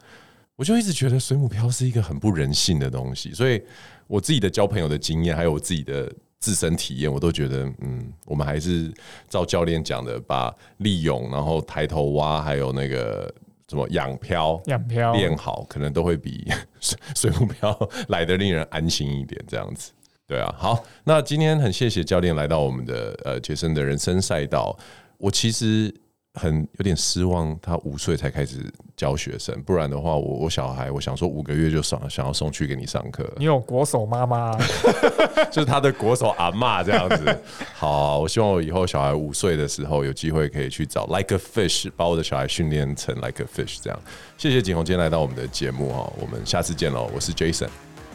[0.56, 3.62] 我就一直觉得水母漂是一个很不人性的东西，所以
[4.10, 6.12] 我自己的交朋友的经验，还有我自己的。
[6.42, 8.90] 自身体验，我都觉得，嗯，我们还是
[9.28, 13.30] 照教练讲的，把利用，然后抬头蛙，还有那个
[13.68, 16.50] 什么仰漂、仰漂练好，可能都会比
[16.80, 19.44] 水水母漂来的令人安心一点。
[19.50, 19.92] 这样子，
[20.26, 20.56] 对啊。
[20.58, 24.74] 好，那今天很谢谢教练来到我们的呃杰森的人生赛道。
[25.18, 25.94] 我其实。
[26.40, 28.58] 很有点失望，他五岁才开始
[28.96, 33.30] 教学生，不然的话，我我小孩，我想说五个月就想想要送去给你上课。
[33.38, 34.58] 你有国手妈妈，
[35.52, 37.38] 就是他的国手阿妈这样子。
[37.74, 44.00] 好，我希望我以后小孩五岁的时候有机会可以去找 Like a Fish，把我的小孩训练成 Like a Fish 这样。
[44.38, 47.10] 谢谢景宏今天来到我们的节目哈，我们下次见喽。
[47.14, 47.68] 我是 Jason，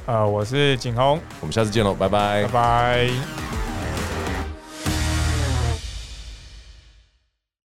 [0.07, 4.14] 呃，我是景宏，我们下次见喽，拜拜，拜拜。